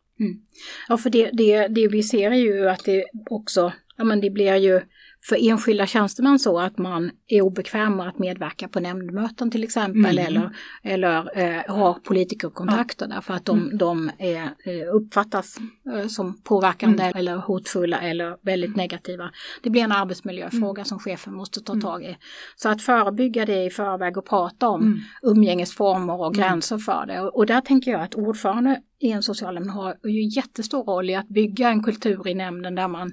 Ja, 0.87 0.97
för 0.97 1.09
det, 1.09 1.29
det, 1.33 1.67
det 1.67 1.87
vi 1.87 2.03
ser 2.03 2.31
är 2.31 2.35
ju 2.35 2.69
att 2.69 2.83
det 2.85 3.05
också, 3.29 3.73
ja 3.97 4.03
men 4.03 4.21
det 4.21 4.29
blir 4.29 4.55
ju 4.55 4.81
för 5.29 5.49
enskilda 5.49 5.85
tjänstemän 5.87 6.39
så 6.39 6.59
att 6.59 6.77
man 6.77 7.11
är 7.27 7.41
obekväm 7.41 7.95
med 7.97 8.07
att 8.07 8.19
medverka 8.19 8.67
på 8.67 8.79
nämndmöten 8.79 9.51
till 9.51 9.63
exempel 9.63 10.17
Mm. 10.17 10.25
eller, 10.27 10.55
eller 10.83 11.39
eh, 11.39 11.75
har 11.75 11.93
politikerkontakter 11.93 13.07
därför 13.07 13.33
att 13.33 13.45
de, 13.45 13.77
de 13.77 14.11
är, 14.17 14.43
eh, 14.43 14.95
uppfattas 14.95 15.57
eh, 15.95 16.07
som 16.07 16.41
påverkande 16.43 17.11
eller 17.15 17.35
hotfulla 17.35 17.99
eller 18.01 18.37
väldigt 18.41 18.75
negativa. 18.75 19.31
Det 19.63 19.69
blir 19.69 19.81
en 19.81 19.91
arbetsmiljöfråga 19.91 20.85
som 20.85 20.99
chefen 20.99 21.33
måste 21.33 21.59
ta 21.59 21.75
tag 21.75 22.03
i. 22.03 22.17
Så 22.55 22.69
att 22.69 22.81
förebygga 22.81 23.45
det 23.45 23.65
i 23.65 23.69
förväg 23.69 24.17
och 24.17 24.25
prata 24.25 24.67
om 24.69 24.81
Mm. 24.81 24.99
umgängesformer 25.23 26.21
och 26.21 26.33
gränser 26.35 26.77
för 26.77 27.05
det. 27.05 27.21
Och, 27.21 27.35
och 27.35 27.45
där 27.45 27.61
tänker 27.61 27.91
jag 27.91 28.01
att 28.01 28.15
ordförande 28.15 28.81
i 28.99 29.11
en 29.11 29.23
socialnämnd 29.23 29.69
har 29.69 29.95
ju 30.03 30.29
jättestor 30.35 30.83
roll 30.83 31.09
i 31.09 31.15
att 31.15 31.27
bygga 31.27 31.69
en 31.69 31.83
kultur 31.83 32.27
i 32.27 32.33
nämnden 32.33 32.75
där 32.75 32.87
man 32.87 33.11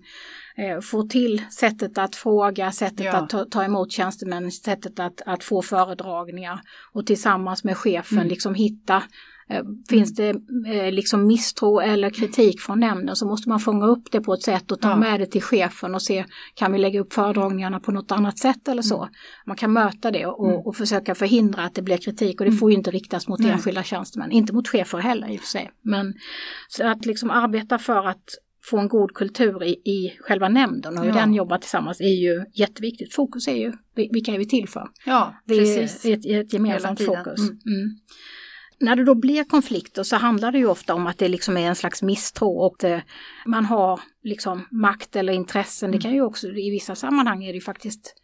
eh, 0.59 0.81
får 0.81 1.03
till 1.09 1.43
sättet 1.51 1.99
att 1.99 2.17
fråga, 2.17 2.73
sättet 2.73 3.01
Ja. 3.07 3.17
att 3.17 3.31
ta, 3.31 3.45
ta 3.45 3.65
emot 3.65 3.93
tjänstemän, 3.93 4.51
sättet 4.53 5.01
att, 5.01 5.23
att 5.27 5.45
få 5.45 5.63
föredragningar 5.63 6.61
och 6.93 7.07
tillsammans 7.07 7.65
med 7.65 7.77
chefen 7.77 8.19
Mm. 8.19 8.29
liksom 8.29 8.55
hitta 8.55 9.03
eh, 9.51 9.63
Finns 9.89 10.15
det 10.15 10.29
eh, 10.67 10.93
liksom 10.93 11.27
misstro 11.27 11.81
eller 11.81 12.11
kritik 12.11 12.61
från 12.61 12.81
nämnden 12.81 13.17
så 13.17 13.27
måste 13.27 13.49
man 13.49 13.61
fånga 13.61 13.87
upp 13.87 14.11
det 14.13 14.21
på 14.21 14.35
ett 14.35 14.43
sätt 14.43 14.71
och 14.73 14.81
ta 14.81 14.89
Ja. 14.91 14.97
med 14.97 15.21
det 15.21 15.27
till 15.27 15.43
chefen 15.43 15.95
och 15.95 16.03
se 16.03 16.25
kan 16.55 16.73
vi 16.73 16.79
lägga 16.79 17.01
upp 17.01 17.13
föredragningarna 17.13 17.81
på 17.81 17.93
något 17.93 18.13
annat 18.13 18.39
sätt 18.39 18.69
eller 18.69 18.83
så. 18.83 19.03
Mm. 19.03 19.15
Man 19.47 19.57
kan 19.57 19.73
möta 19.73 20.11
det 20.11 20.27
och, 20.27 20.67
och 20.67 20.77
försöka 20.77 21.15
förhindra 21.15 21.63
att 21.65 21.75
det 21.75 21.83
blir 21.83 21.97
kritik 21.97 22.41
och 22.41 22.47
det 22.47 22.53
får 22.53 22.71
ju 22.71 22.77
inte 22.77 22.91
riktas 22.91 23.29
mot 23.29 23.39
Nej. 23.41 23.51
enskilda 23.51 23.83
tjänstemän, 23.83 24.31
inte 24.31 24.53
mot 24.53 24.69
chefer 24.69 24.99
heller 24.99 25.29
i 25.29 25.37
och 25.37 25.41
för 25.41 25.47
sig. 25.47 25.71
Men 25.83 26.15
så 26.69 26.87
att 26.87 27.07
liksom 27.07 27.31
arbeta 27.31 27.79
för 27.79 28.09
att 28.09 28.25
få 28.71 28.79
en 28.79 28.89
god 28.89 29.15
kultur 29.15 29.63
i, 29.65 29.69
i 29.71 30.19
själva 30.21 30.49
nämnden 30.49 30.99
och 30.99 31.05
hur 31.05 31.11
Ja. 31.11 31.17
den 31.21 31.35
jobbar 31.35 31.59
tillsammans 31.59 32.01
är 32.01 32.05
ju 32.23 32.45
jätteviktigt. 32.55 33.15
Fokus 33.15 33.49
är 33.49 33.57
ju 33.57 33.73
vi- 33.95 34.11
vilka 34.13 34.33
är 34.35 34.39
vi 34.39 34.47
till 34.49 34.69
för? 34.69 34.89
Ja, 35.07 35.35
Det 35.47 35.59
precis. 35.59 36.05
är 36.05 36.13
ett, 36.13 36.27
ett 36.47 36.53
gemensamt 36.53 37.01
fokus. 37.05 37.41
Mm. 37.41 37.59
Mm. 37.67 37.91
När 38.81 38.97
det 38.97 39.05
då 39.05 39.15
blir 39.15 39.45
konflikter 39.45 40.03
så 40.03 40.17
handlar 40.17 40.53
det 40.53 40.59
ju 40.59 40.67
ofta 40.67 40.95
om 40.95 41.07
att 41.07 41.19
det 41.19 41.29
liksom 41.29 41.57
är 41.57 41.69
en 41.69 41.75
slags 41.77 42.03
misstro 42.03 42.49
och 42.49 42.77
det, 42.79 43.03
man 43.47 43.65
har 43.65 44.01
liksom 44.23 44.67
makt 44.71 45.17
eller 45.17 45.33
intressen. 45.33 45.89
Mm. 45.89 45.99
Det 45.99 46.03
kan 46.03 46.13
ju 46.15 46.23
också, 46.23 46.49
i 46.49 46.71
vissa 46.71 46.95
sammanhang 46.95 47.45
är 47.45 47.49
det 47.49 47.55
ju 47.55 47.61
faktiskt 47.61 48.15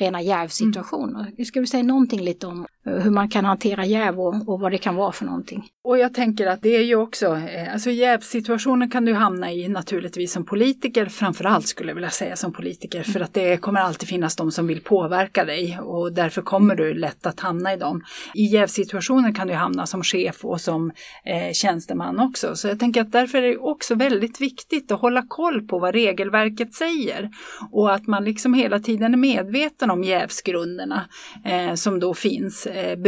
rena 0.00 0.22
jävsituationer. 0.22 1.44
Ska 1.44 1.60
vi 1.60 1.66
säga 1.66 1.82
någonting 1.82 2.20
lite 2.20 2.46
om 2.46 2.60
eh, 2.60 2.66
hur 2.84 3.10
man 3.10 3.28
kan 3.28 3.44
hantera 3.44 3.84
jäv 3.84 4.20
och, 4.20 4.48
och 4.48 4.60
vad 4.60 4.72
det 4.72 4.78
kan 4.78 4.96
vara 4.96 5.12
för 5.12 5.24
någonting? 5.24 5.68
Och 5.84 5.98
jag 5.98 6.14
tänker 6.14 6.46
att 6.46 6.62
det 6.62 6.76
är 6.76 6.82
ju 6.82 6.96
också, 6.96 7.26
eh, 7.26 7.72
alltså 7.72 7.90
jävsituationen 7.90 8.90
kan 8.90 9.04
du 9.04 9.14
hamna 9.14 9.52
i 9.52 9.68
naturligtvis 9.68 10.32
som 10.32 10.44
politiker, 10.44 11.06
framförallt 11.06 11.66
skulle 11.66 11.90
jag 11.90 11.94
vilja 11.94 12.10
säga 12.10 12.36
som 12.36 12.52
politiker, 12.52 13.02
för 13.02 13.20
att 13.20 13.34
det 13.34 13.56
kommer 13.56 13.80
alltid 13.80 14.08
finnas 14.08 14.36
de 14.36 14.52
som 14.52 14.66
vill 14.66 14.80
påverka 14.80 15.44
dig 15.44 15.78
och 15.82 16.12
därför 16.12 16.42
kommer 16.42 16.74
du 16.74 16.94
lätt 16.94 17.26
att 17.26 17.40
hamna 17.40 17.72
i 17.72 17.76
dem. 17.76 18.02
I 18.34 18.44
jävsituationen 18.44 19.34
kan 19.34 19.46
du 19.46 19.54
hamna 19.54 19.86
som 19.86 20.02
chef 20.02 20.44
och 20.44 20.60
som 20.60 20.90
eh, 21.24 21.52
tjänsteman 21.52 22.20
också, 22.20 22.56
så 22.56 22.68
jag 22.68 22.78
tänker 22.78 23.00
att 23.00 23.12
därför 23.12 23.38
är 23.38 23.48
det 23.48 23.58
också 23.58 23.94
väldigt 23.94 24.40
viktigt 24.40 24.92
att 24.92 25.00
hålla 25.00 25.22
koll 25.28 25.66
på 25.66 25.78
vad 25.78 25.94
regelverket 25.94 26.74
säger 26.74 27.30
och 27.70 27.94
att 27.94 28.06
man 28.06 28.24
liksom 28.24 28.54
hela 28.54 28.78
tiden 28.80 29.12
är 29.14 29.18
medveten 29.18 29.90
om 29.90 30.04
jävsgrunderna 30.04 31.04
eh, 31.44 31.74
som 31.74 32.00
då 32.00 32.14
finns 32.14 32.66
Eh, 32.74 32.98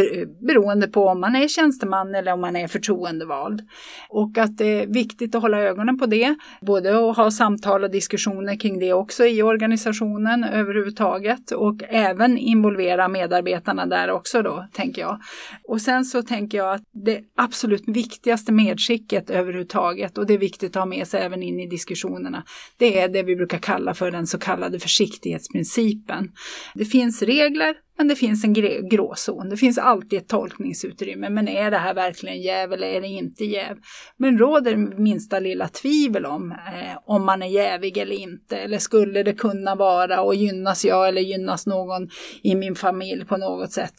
beroende 0.47 0.89
på 0.89 1.07
om 1.07 1.21
man 1.21 1.37
är 1.37 1.49
tjänsteman 1.49 2.15
eller 2.15 2.33
om 2.33 2.41
man 2.41 2.57
är 2.57 2.69
förtroendevald. 2.69 3.63
Och 4.09 4.39
att 4.39 4.59
det 4.59 4.83
är 4.83 4.87
viktigt 4.87 5.35
att 5.35 5.43
hålla 5.43 5.61
ögonen 5.61 5.99
på 5.99 6.07
det, 6.07 6.35
både 6.61 7.11
att 7.11 7.17
ha 7.17 7.31
samtal 7.31 7.85
och 7.85 7.91
diskussioner 7.91 8.61
kring 8.61 8.79
det 8.79 8.93
också 8.93 9.27
i 9.27 9.43
organisationen 9.43 10.45
överhuvudtaget 10.45 11.51
och 11.51 11.83
även 11.89 12.39
involvera 12.39 13.09
medarbetarna 13.09 13.87
där 13.87 14.11
också 14.11 14.43
då, 14.43 14.67
tänker 14.73 15.03
jag. 15.03 15.21
Och 15.69 15.81
sen 15.81 16.05
så 16.05 16.23
tänker 16.23 16.59
jag 16.59 16.75
att 16.75 16.83
det 17.05 17.21
absolut 17.37 17.85
viktigaste 17.87 18.53
medskicket 18.53 19.31
överhuvudtaget 19.31 20.19
och 20.19 20.27
det 20.27 20.35
är 20.35 20.39
viktigt 20.39 20.77
att 20.77 20.81
ha 20.81 20.87
med 20.87 21.07
sig 21.09 21.21
även 21.21 21.43
in 21.43 21.61
i 21.61 21.67
diskussionerna, 21.67 22.45
det 22.79 23.01
är 23.01 23.09
det 23.09 23.23
vi 23.23 23.37
brukar 23.37 23.59
kalla 23.59 23.95
för 23.95 24.11
den 24.11 24.27
så 24.27 24.39
kallade 24.39 24.79
försiktighetsprincipen. 24.79 26.33
Det 26.75 26.85
finns 26.85 27.23
regler, 27.23 27.75
men 27.97 28.09
det 28.09 28.17
finns 28.17 28.45
en 28.45 28.55
gråzon. 28.89 29.49
Det 29.49 29.57
finns 29.57 29.79
alltid 29.79 30.19
ett 30.19 30.29
tolkningsutrymme. 30.29 31.31
Men 31.31 31.49
är 31.49 31.71
det 31.71 31.79
här 31.79 31.95
verkligen 31.95 32.43
jäv 32.43 32.73
eller 32.73 32.87
är 32.87 33.01
det 33.01 33.07
inte 33.07 33.45
jäv? 33.45 33.77
Men 34.17 34.39
råder 34.39 34.77
minsta 34.77 35.41
lilla 35.41 35.69
tvivel 35.69 36.27
om 36.27 36.53
eh, 36.53 36.99
om 37.07 37.25
man 37.25 37.43
är 37.43 37.47
jävig 37.47 37.97
eller 37.97 38.17
inte? 38.17 38.57
Eller 38.57 38.79
skulle 38.79 39.23
det 39.23 39.33
kunna 39.33 39.75
vara 39.75 40.23
och 40.23 40.35
gynnas 40.35 40.85
jag 40.85 41.09
eller 41.09 41.21
gynnas 41.21 41.67
någon 41.67 42.09
i 42.43 42.55
min 42.55 42.75
familj 42.75 43.25
på 43.25 43.37
något 43.37 43.73
sätt? 43.73 43.95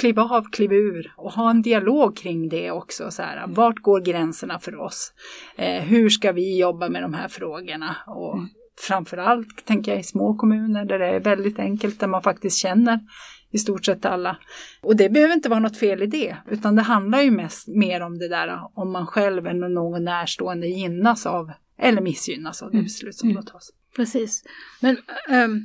Kliv 0.00 0.20
av, 0.20 0.50
kliv 0.52 0.72
ur 0.72 1.12
och 1.16 1.32
ha 1.32 1.50
en 1.50 1.62
dialog 1.62 2.16
kring 2.16 2.48
det 2.48 2.70
också. 2.70 3.10
Så 3.10 3.22
här, 3.22 3.44
vart 3.46 3.78
går 3.78 4.00
gränserna 4.00 4.58
för 4.58 4.80
oss? 4.80 5.12
Eh, 5.56 5.82
hur 5.82 6.08
ska 6.08 6.32
vi 6.32 6.58
jobba 6.58 6.88
med 6.88 7.02
de 7.02 7.14
här 7.14 7.28
frågorna? 7.28 7.96
Och 8.06 8.34
mm 8.34 8.48
framförallt 8.80 9.64
tänker 9.66 9.92
jag 9.92 10.00
i 10.00 10.04
små 10.04 10.34
kommuner 10.34 10.84
där 10.84 10.98
det 10.98 11.06
är 11.06 11.20
väldigt 11.20 11.58
enkelt, 11.58 12.00
där 12.00 12.06
man 12.06 12.22
faktiskt 12.22 12.58
känner 12.58 13.00
i 13.50 13.58
stort 13.58 13.84
sett 13.84 14.04
alla. 14.04 14.36
Och 14.82 14.96
det 14.96 15.08
behöver 15.08 15.34
inte 15.34 15.48
vara 15.48 15.60
något 15.60 15.76
fel 15.76 16.02
i 16.02 16.06
det, 16.06 16.36
utan 16.50 16.76
det 16.76 16.82
handlar 16.82 17.20
ju 17.20 17.30
mest 17.30 17.68
mer 17.68 18.00
om 18.00 18.18
det 18.18 18.28
där 18.28 18.60
om 18.74 18.92
man 18.92 19.06
själv 19.06 19.46
eller 19.46 19.68
någon 19.68 20.04
närstående 20.04 20.66
gynnas 20.66 21.26
av 21.26 21.52
eller 21.78 22.00
missgynnas 22.00 22.62
av 22.62 22.70
det 22.70 22.82
beslut 22.82 23.14
som 23.14 23.34
då 23.34 23.42
tas. 23.42 23.70
Precis. 23.96 24.44
Men 24.80 24.96
ehm, 25.28 25.62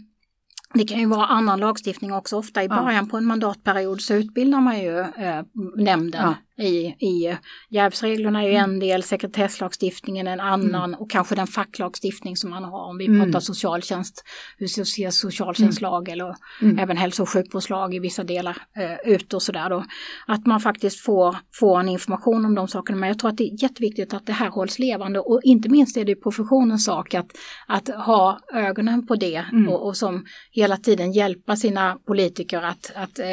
det 0.74 0.84
kan 0.84 1.00
ju 1.00 1.06
vara 1.06 1.26
annan 1.26 1.60
lagstiftning 1.60 2.13
också. 2.13 2.38
Ofta 2.38 2.63
i 2.63 2.67
Ja. 2.67 2.84
början 2.84 3.10
på 3.10 3.17
en 3.17 3.26
mandatperiod 3.26 4.02
så 4.02 4.13
utbildar 4.13 4.62
man 4.62 4.80
ju 4.80 5.00
eh, 5.00 5.43
nämnden 5.76 6.22
Ja. 6.22 6.36
I, 6.60 6.78
i 7.06 7.38
jävsreglerna 7.70 8.43
är 8.43 8.48
ju 8.48 8.54
en 8.56 8.80
del, 8.80 9.04
sekretesslagstiftningen 9.04 10.28
en 10.28 10.39
annan 10.39 10.93
och 10.96 11.12
kanske 11.12 11.36
den 11.36 11.48
facklagstiftning 11.48 12.38
som 12.38 12.50
man 12.50 12.63
har 12.63 12.80
om 12.89 12.98
vi 12.98 13.06
Mm. 13.08 13.24
pratar 13.24 13.39
socialtjänst, 13.39 14.24
hur 14.58 14.67
ser 14.67 15.10
socialtjänstlag 15.10 16.10
eller 16.10 16.36
Mm. 16.62 16.80
även 16.80 16.98
hälso 16.98 17.24
och 17.24 17.30
sjukvårdslag 17.30 17.96
i 17.96 18.00
vissa 18.00 18.24
delar 18.24 18.58
eh, 18.78 19.13
ut 19.13 19.34
och 19.34 19.41
sådär 19.43 19.70
då. 19.70 19.86
Att 20.28 20.46
man 20.46 20.60
faktiskt 20.60 21.00
får, 21.00 21.36
får 21.60 21.80
en 21.80 21.89
information 21.89 22.46
om 22.46 22.56
de 22.56 22.67
sakerna. 22.67 22.98
Men 23.00 23.10
jag 23.10 23.20
tror 23.20 23.30
att 23.32 23.38
det 23.38 23.43
är 23.43 23.63
jätteviktigt 23.63 24.13
att 24.13 24.26
det 24.26 24.34
här 24.34 24.50
hålls 24.50 24.80
levande 24.80 25.20
och 25.20 25.39
inte 25.43 25.70
minst 25.70 25.98
är 25.98 26.06
det 26.06 26.15
professionens 26.15 26.86
sak 26.86 27.13
att, 27.13 27.32
att 27.67 27.88
ha 27.89 28.39
ögonen 28.54 29.08
på 29.08 29.15
det 29.15 29.43
Mm. 29.52 29.70
och, 29.70 29.88
och 29.88 29.98
som 29.98 30.26
hela 30.52 30.78
tiden 30.78 31.12
hjälpa 31.12 31.56
sina 31.56 31.98
politiker 32.08 32.62
att, 32.62 32.91
att 32.96 33.20
eh, 33.20 33.26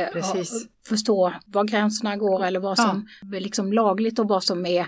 förstå 0.88 1.32
var 1.46 1.64
gränserna 1.64 2.16
går 2.16 2.44
eller 2.44 2.60
vad 2.60 2.78
som 2.78 3.08
är 3.32 3.40
liksom 3.40 3.72
lagligt 3.72 4.18
och 4.18 4.28
vad 4.28 4.44
som 4.44 4.66
är 4.66 4.86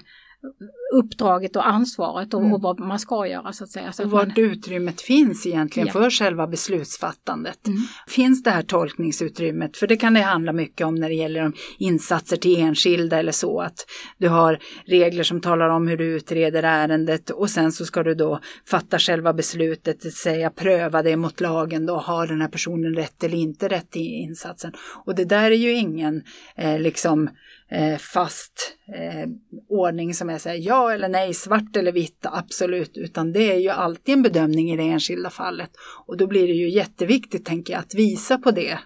uppdraget 0.98 1.56
och 1.56 1.68
ansvaret 1.68 2.35
och, 2.35 2.40
Mm. 2.40 2.52
och 2.52 2.62
vad 2.62 2.80
man 2.80 2.98
ska 2.98 3.26
göra 3.26 3.52
så 3.52 3.64
att 3.64 3.70
säga. 3.70 3.92
Så 3.92 4.02
Och 4.02 4.06
att 4.06 4.12
man, 4.12 4.28
vart 4.28 4.38
utrymmet 4.38 5.00
finns 5.00 5.46
egentligen 5.46 5.87
Ja. 5.87 5.92
för 5.92 6.11
själva 6.11 6.46
beslutsfattandet. 6.46 7.66
Mm. 7.66 7.78
Finns 8.09 8.42
det 8.42 8.50
här 8.50 8.62
tolkningsutrymmet? 8.62 9.76
För 9.76 9.87
det 9.87 9.96
kan 9.96 10.14
det 10.14 10.20
handla 10.20 10.52
mycket 10.52 10.87
om 10.87 10.94
när 10.94 11.09
det 11.09 11.14
gäller 11.14 11.44
om 11.44 11.52
insatser 11.78 12.37
till 12.37 12.61
enskilda 12.61 13.18
eller 13.18 13.32
så. 13.32 13.61
Att 13.61 13.87
du 14.18 14.28
har 14.28 14.59
regler 14.87 15.22
som 15.24 15.40
talar 15.40 15.68
om 15.68 15.88
hur 15.88 15.96
du 15.96 16.04
utreder 16.04 16.62
ärendet 16.62 17.30
och 17.30 17.50
sen 17.50 17.72
så 17.72 17.85
ska 17.85 18.02
du 18.02 18.14
då 18.14 18.40
fatta 18.70 18.98
själva 18.98 19.32
beslutet, 19.32 20.00
det 20.00 20.11
säga 20.11 20.50
pröva 20.50 21.02
det 21.02 21.16
mot 21.16 21.40
lagen 21.40 21.87
då. 21.87 21.96
Har 21.96 22.26
den 22.26 22.40
här 22.40 22.48
personen 22.48 22.94
rätt 22.94 23.24
eller 23.24 23.38
inte 23.38 23.68
rätt 23.68 23.96
i 23.96 24.00
insatsen? 24.00 24.72
Och 25.04 25.14
det 25.14 25.24
där 25.24 25.50
är 25.50 25.56
ju 25.56 25.72
ingen 25.72 26.22
eh, 26.56 26.78
liksom 26.78 27.30
eh, 27.70 27.96
fast 27.98 28.52
eh, 28.94 29.28
ordning 29.68 30.14
som 30.14 30.30
är 30.30 30.38
så 30.38 30.48
här, 30.48 30.56
ja 30.56 30.86
eller 30.90 31.09
nej, 31.09 31.35
svart 31.35 31.77
eller 31.77 31.92
vitt, 31.92 32.27
absolut, 32.33 32.96
utan 32.96 33.33
det 33.33 33.53
är 33.53 33.59
ju 33.59 33.68
alltid 33.68 34.12
en 34.14 34.22
bedömning 34.22 34.70
i 34.70 34.77
det 34.77 34.83
enskilda 34.83 35.31
fallet. 35.31 35.70
Och 36.07 36.16
då 36.16 36.27
blir 36.27 36.46
det 36.46 36.55
ju 36.55 36.70
jätteviktigt, 36.70 37.44
tänker 37.44 37.72
jag, 37.72 37.81
att 37.81 37.94
visa 37.94 38.38
på 38.38 38.51
det 38.51 38.79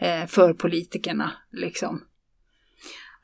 eh, 0.00 0.26
för 0.26 0.52
politikerna. 0.52 1.30
Liksom. 1.52 2.00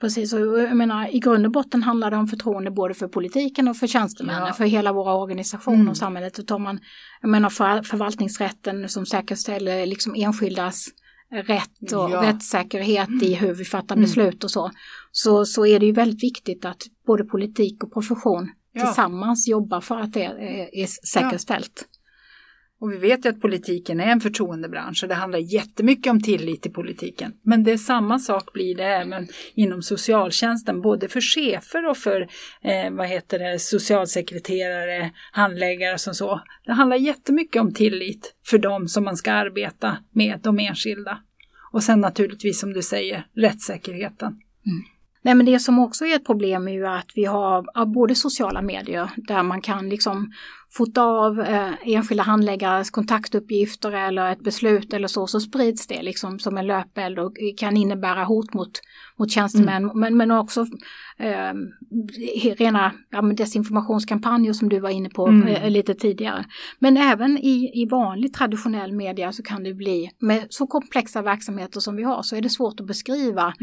Precis, 0.01 0.33
och 0.33 0.41
jag 0.61 0.77
menar 0.77 1.15
i 1.15 1.19
grund 1.19 1.47
och 1.47 1.53
botten 1.53 1.83
handlar 1.83 2.11
det 2.11 2.17
om 2.17 2.29
förtroende 2.29 2.71
både 2.71 2.95
för 2.95 3.09
politiken 3.09 3.69
och 3.69 3.77
för 3.77 3.87
tjänstemännen, 3.87 4.47
Ja. 4.47 4.53
för 4.53 4.65
hela 4.65 4.93
våra 4.93 5.15
organisationer 5.15 5.77
Mm. 5.77 5.89
och 5.89 5.97
samhället. 5.97 6.39
Och 6.39 6.47
tar 6.47 6.59
man, 6.59 6.81
jag 7.21 7.29
menar 7.31 7.51
för, 7.51 7.83
förvaltningsrätten 7.83 8.89
som 8.89 9.07
säkerställer 9.07 9.87
liksom 9.87 10.15
enskildas 10.17 10.89
rätt 11.33 11.93
och 11.93 12.11
Ja. 12.11 12.23
rättssäkerhet 12.23 13.09
i 13.23 13.35
hur 13.35 13.55
vi 13.55 13.65
fattar 13.65 13.95
Mm. 13.97 14.05
beslut 14.05 14.45
och 14.45 14.51
så, 14.51 14.71
så, 15.13 15.45
så 15.45 15.67
är 15.67 15.81
det 15.81 15.87
ju 15.87 15.93
väldigt 15.93 16.23
viktigt 16.23 16.65
att 16.65 16.83
både 17.07 17.25
politik 17.25 17.85
och 17.85 17.93
profession 17.93 18.51
Ja. 18.73 18.87
tillsammans 18.87 19.49
jobbar 19.49 19.81
för 19.81 19.99
att 20.01 20.13
det 20.13 20.25
är, 20.25 20.75
är 20.75 20.87
säkerställt. 21.09 21.89
Och 22.83 22.93
vi 22.93 22.97
vet 22.97 23.25
ju 23.25 23.29
att 23.29 23.41
politiken 23.41 24.01
är 24.01 24.07
en 24.07 24.21
förtroendebransch 24.21 25.03
och 25.03 25.09
det 25.09 25.15
handlar 25.15 25.39
jättemycket 25.39 26.11
om 26.11 26.21
tillit 26.21 26.63
till 26.63 26.73
politiken. 26.73 27.33
Men 27.43 27.65
det 27.65 27.73
är 27.73 27.77
samma 27.77 28.19
sak 28.19 28.53
blir 28.53 28.75
det 28.75 28.85
även 28.85 29.29
inom 29.55 29.83
socialtjänsten, 29.83 30.81
både 30.81 31.09
för 31.09 31.21
chefer 31.21 31.89
och 31.89 31.97
för 31.97 32.21
eh, 32.63 32.91
vad 32.91 33.07
heter 33.07 33.39
det, 33.39 33.59
socialsekreterare, 33.59 35.11
handläggare 35.33 35.93
och 35.95 36.01
så. 36.01 36.41
Det 36.65 36.73
handlar 36.73 36.97
jättemycket 36.97 37.63
om 37.63 37.75
tillit 37.75 38.35
för 38.47 38.59
dem 38.59 38.89
som 38.89 39.05
man 39.05 39.17
ska 39.17 39.33
arbeta 39.33 39.97
med, 40.11 40.41
de 40.43 40.59
enskilda. 40.59 41.19
Och 41.73 41.83
sen 41.83 42.01
naturligtvis 42.01 42.61
som 42.61 42.73
du 42.73 42.83
säger, 42.83 43.27
rättssäkerheten. 43.37 44.29
Mm. 44.29 44.85
Nej 45.25 45.35
men 45.35 45.47
det 45.47 45.59
som 45.59 45.79
också 45.79 46.05
är 46.05 46.17
ett 46.17 46.27
problem 46.27 46.69
är 46.69 46.73
ju 46.73 46.87
att 46.87 47.11
vi 47.15 47.25
har 47.25 47.87
både 47.87 48.15
sociala 48.15 48.63
medier 48.63 49.11
där 49.17 49.43
man 49.43 49.61
kan 49.61 49.89
liksom 49.89 50.33
fota 50.75 51.03
av 51.03 51.41
eh, 51.41 51.73
enskilda 51.83 52.23
handläggares 52.23 52.91
kontaktuppgifter 52.91 53.93
eller 53.93 54.33
ett 54.33 54.45
beslut 54.45 54.93
eller 54.93 55.09
så, 55.09 55.27
så 55.27 55.41
sprids 55.41 55.87
det 55.87 56.03
liksom 56.03 56.39
som 56.39 56.59
en 56.59 56.67
löpeld 56.67 57.19
och 57.19 57.37
kan 57.57 57.77
innebära 57.77 58.25
hot 58.25 58.55
mot, 58.55 58.71
mot 59.19 59.31
tjänstemän 59.31 59.91
men, 59.95 60.17
men 60.17 60.31
också 60.31 60.61
eh, 61.19 61.53
rena 62.59 62.93
ja, 63.11 63.23
desinformationskampanjer 63.23 64.53
som 64.53 64.69
du 64.69 64.81
var 64.81 64.91
inne 64.91 65.09
på 65.09 65.27
Mm. 65.27 65.49
eh, 65.49 65.71
lite 65.71 65.95
tidigare. 65.95 66.45
Men 66.79 66.97
även 66.97 67.39
i, 67.39 67.83
i 67.83 67.87
vanlig 67.91 68.35
traditionell 68.35 68.93
media 68.93 69.33
så 69.33 69.43
kan 69.43 69.65
det 69.65 69.75
bli, 69.75 70.11
med 70.19 70.47
så 70.51 70.67
komplexa 70.67 71.23
verksamheter 71.23 71.81
som 71.81 71.97
vi 71.97 72.03
har 72.03 72.23
så 72.23 72.37
är 72.37 72.41
det 72.41 72.49
svårt 72.51 72.81
att 72.81 72.87
beskriva 72.87 73.55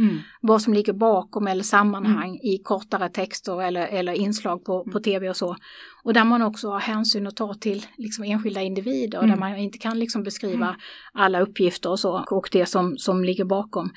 vad 0.42 0.62
som 0.62 0.74
ligger 0.74 0.94
bakom 0.94 1.48
eller 1.48 1.64
sammanhang 1.64 2.36
i 2.36 2.58
kortare 2.64 3.10
texter 3.10 3.62
eller, 3.62 3.88
eller 3.88 4.14
inslag 4.14 4.66
på, 4.66 4.84
på 4.84 5.00
tv 5.00 5.30
och 5.30 5.38
så. 5.38 5.56
Och 6.04 6.14
där 6.14 6.24
man 6.24 6.42
också 6.42 6.70
har 6.70 6.80
hänsyn 6.80 7.28
att 7.28 7.36
ta 7.36 7.54
till 7.54 7.86
liksom 7.98 8.24
enskilda 8.24 8.62
individer 8.62 9.18
och 9.18 9.24
där 9.28 9.34
Mm. 9.34 9.40
man 9.40 9.58
inte 9.58 9.78
kan 9.78 10.00
liksom 10.00 10.24
beskriva 10.24 10.76
alla 11.14 11.40
uppgifter 11.42 11.90
och 11.90 12.00
så 12.00 12.26
och 12.32 12.50
det 12.52 12.66
som, 12.66 12.98
som 12.98 13.24
ligger 13.24 13.46
bakom. 13.46 13.90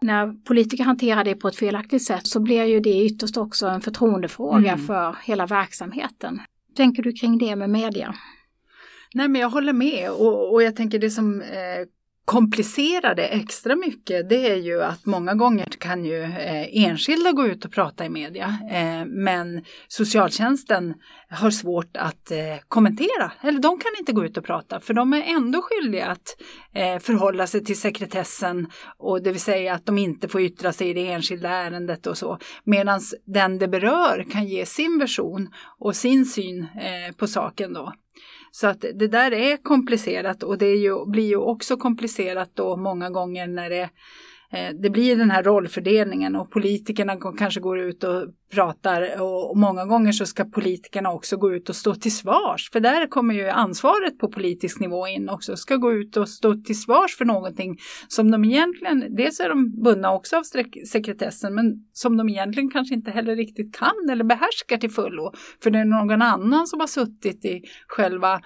När 0.00 0.44
politiker 0.44 0.84
hanterar 0.84 1.24
det 1.24 1.34
på 1.34 1.48
ett 1.48 1.56
felaktigt 1.56 2.02
sätt 2.02 2.26
så 2.26 2.40
blir 2.40 2.64
ju 2.64 2.80
det 2.80 3.04
ytterst 3.04 3.36
också 3.36 3.66
en 3.66 3.80
förtroendefråga 3.80 4.72
Mm. 4.72 4.86
för 4.86 5.16
hela 5.24 5.46
verksamheten. 5.46 6.40
Tänker 6.76 7.02
du 7.02 7.12
kring 7.12 7.38
det 7.38 7.56
med 7.56 7.70
media? 7.70 8.14
Nej 9.14 9.28
men 9.28 9.40
jag 9.40 9.50
håller 9.50 9.72
med 9.72 10.10
och, 10.10 10.52
och 10.52 10.62
jag 10.62 10.76
tänker 10.76 10.98
det 10.98 11.10
som 11.10 11.40
eh, 11.40 11.48
komplicerar 12.24 13.14
det 13.14 13.26
extra 13.26 13.76
mycket 13.76 14.28
det 14.28 14.50
är 14.50 14.56
ju 14.56 14.82
att 14.82 15.06
många 15.06 15.34
gånger 15.34 15.66
kan 15.78 16.04
ju 16.04 16.22
eh, 16.22 16.84
enskilda 16.84 17.32
gå 17.32 17.46
ut 17.46 17.64
och 17.64 17.72
prata 17.72 18.04
i 18.04 18.08
media. 18.08 18.58
Eh, 18.70 19.04
men 19.06 19.64
socialtjänsten 19.88 20.94
har 21.30 21.50
svårt 21.50 21.96
att 21.96 22.30
eh, 22.30 22.38
kommentera. 22.68 23.32
Eller 23.40 23.60
de 23.60 23.78
kan 23.78 23.92
inte 23.98 24.12
gå 24.12 24.24
ut 24.24 24.36
och 24.36 24.44
prata 24.44 24.80
för 24.80 24.94
de 24.94 25.12
är 25.12 25.22
ändå 25.22 25.62
skyldiga 25.62 26.06
att 26.06 26.36
förhålla 27.02 27.46
sig 27.46 27.64
till 27.64 27.80
sekretessen 27.80 28.66
och 28.98 29.22
det 29.22 29.32
vill 29.32 29.40
säga 29.40 29.74
att 29.74 29.86
de 29.86 29.98
inte 29.98 30.28
får 30.28 30.40
yttra 30.40 30.72
sig 30.72 30.90
i 30.90 30.94
det 30.94 31.08
enskilda 31.12 31.48
ärendet 31.48 32.06
och 32.06 32.18
så. 32.18 32.38
Medan 32.64 33.00
den 33.24 33.58
det 33.58 33.68
berör 33.68 34.26
kan 34.30 34.46
ge 34.46 34.66
sin 34.66 34.98
version 34.98 35.48
och 35.78 35.96
sin 35.96 36.26
syn 36.26 36.66
på 37.16 37.26
saken 37.26 37.72
då. 37.72 37.92
Så 38.54 38.66
att 38.66 38.80
det 38.80 39.08
där 39.08 39.32
är 39.32 39.56
komplicerat 39.56 40.42
och 40.42 40.58
det 40.58 40.66
är 40.66 40.76
ju, 40.76 41.06
blir 41.06 41.28
ju 41.28 41.36
också 41.36 41.76
komplicerat 41.76 42.50
då 42.54 42.76
många 42.76 43.10
gånger 43.10 43.46
när 43.46 43.70
det 43.70 43.90
Eh, 44.54 44.74
det 44.74 44.90
blir 44.90 45.16
den 45.16 45.30
här 45.30 45.42
rollfördelningen 45.42 46.36
och 46.36 46.50
politikerna 46.50 47.16
kanske 47.38 47.60
går 47.60 47.78
ut 47.78 48.04
och 48.04 48.28
pratar 48.52 49.22
och 49.22 49.58
många 49.58 49.84
gånger 49.84 50.12
så 50.12 50.26
ska 50.26 50.44
politikerna 50.44 51.12
också 51.12 51.36
gå 51.36 51.54
ut 51.54 51.68
och 51.68 51.76
stå 51.76 51.94
till 51.94 52.16
svars 52.16 52.70
för 52.72 52.80
där 52.80 53.06
kommer 53.06 53.34
ju 53.34 53.48
ansvaret 53.48 54.18
på 54.18 54.28
politisk 54.28 54.80
nivå 54.80 55.06
in 55.06 55.28
också, 55.28 55.56
ska 55.56 55.76
gå 55.76 55.92
ut 55.92 56.16
och 56.16 56.28
stå 56.28 56.54
till 56.54 56.80
svars 56.80 57.16
för 57.16 57.24
någonting 57.24 57.78
som 58.08 58.30
de 58.30 58.44
egentligen, 58.44 59.16
dels 59.16 59.40
är 59.40 59.48
de 59.48 59.82
bundna 59.82 60.12
också 60.12 60.36
av 60.36 60.42
sekretessen 60.86 61.54
men 61.54 61.74
som 61.92 62.16
de 62.16 62.28
egentligen 62.28 62.70
kanske 62.70 62.94
inte 62.94 63.10
heller 63.10 63.36
riktigt 63.36 63.76
kan 63.76 64.10
eller 64.10 64.24
behärskar 64.24 64.76
till 64.76 64.90
fullo 64.90 65.32
för 65.62 65.70
det 65.70 65.78
är 65.78 65.84
någon 65.84 66.22
annan 66.22 66.66
som 66.66 66.80
har 66.80 66.86
suttit 66.86 67.44
i 67.44 67.62
själva 67.86 68.40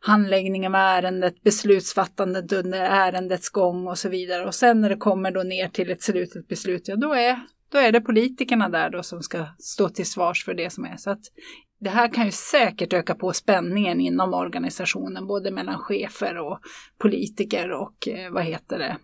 handläggningen 0.00 0.74
av 0.74 0.80
ärendet, 0.80 1.42
beslutsfattandet 1.42 2.52
under 2.52 2.80
ärendets 2.80 3.50
gång 3.50 3.86
och 3.86 3.98
så 3.98 4.08
vidare. 4.08 4.46
Och 4.46 4.54
sen 4.54 4.80
när 4.80 4.88
det 4.88 4.96
kommer 4.96 5.30
då 5.30 5.42
ner 5.42 5.68
till 5.68 5.90
ett 5.90 6.02
slutet 6.02 6.48
beslut, 6.48 6.88
ja 6.88 6.96
då 6.96 7.14
är, 7.14 7.40
då 7.72 7.78
är 7.78 7.92
det 7.92 8.00
politikerna 8.00 8.68
där 8.68 8.90
då 8.90 9.02
som 9.02 9.22
ska 9.22 9.46
stå 9.58 9.88
till 9.88 10.06
svars 10.06 10.44
för 10.44 10.54
det 10.54 10.70
som 10.70 10.84
är. 10.84 10.96
Så 10.96 11.10
att 11.10 11.22
det 11.80 11.90
här 11.90 12.08
kan 12.08 12.24
ju 12.24 12.32
säkert 12.32 12.92
öka 12.92 13.14
på 13.14 13.32
spänningen 13.32 14.00
inom 14.00 14.34
organisationen, 14.34 15.26
både 15.26 15.50
mellan 15.50 15.78
chefer 15.78 16.38
och 16.38 16.58
politiker 16.98 17.70
och 17.70 18.08
eh, 18.08 18.32
vad 18.32 18.44
heter 18.44 18.78
det, 18.78 18.96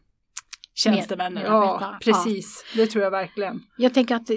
tjänstemän. 0.75 1.39
Ja, 1.45 1.99
precis. 2.05 2.65
Ja. 2.75 2.83
Det 2.83 2.87
tror 2.87 3.05
jag 3.05 3.11
verkligen. 3.11 3.63
Jag 3.77 3.95
tänker 3.95 4.15
att 4.15 4.31
eh, 4.31 4.37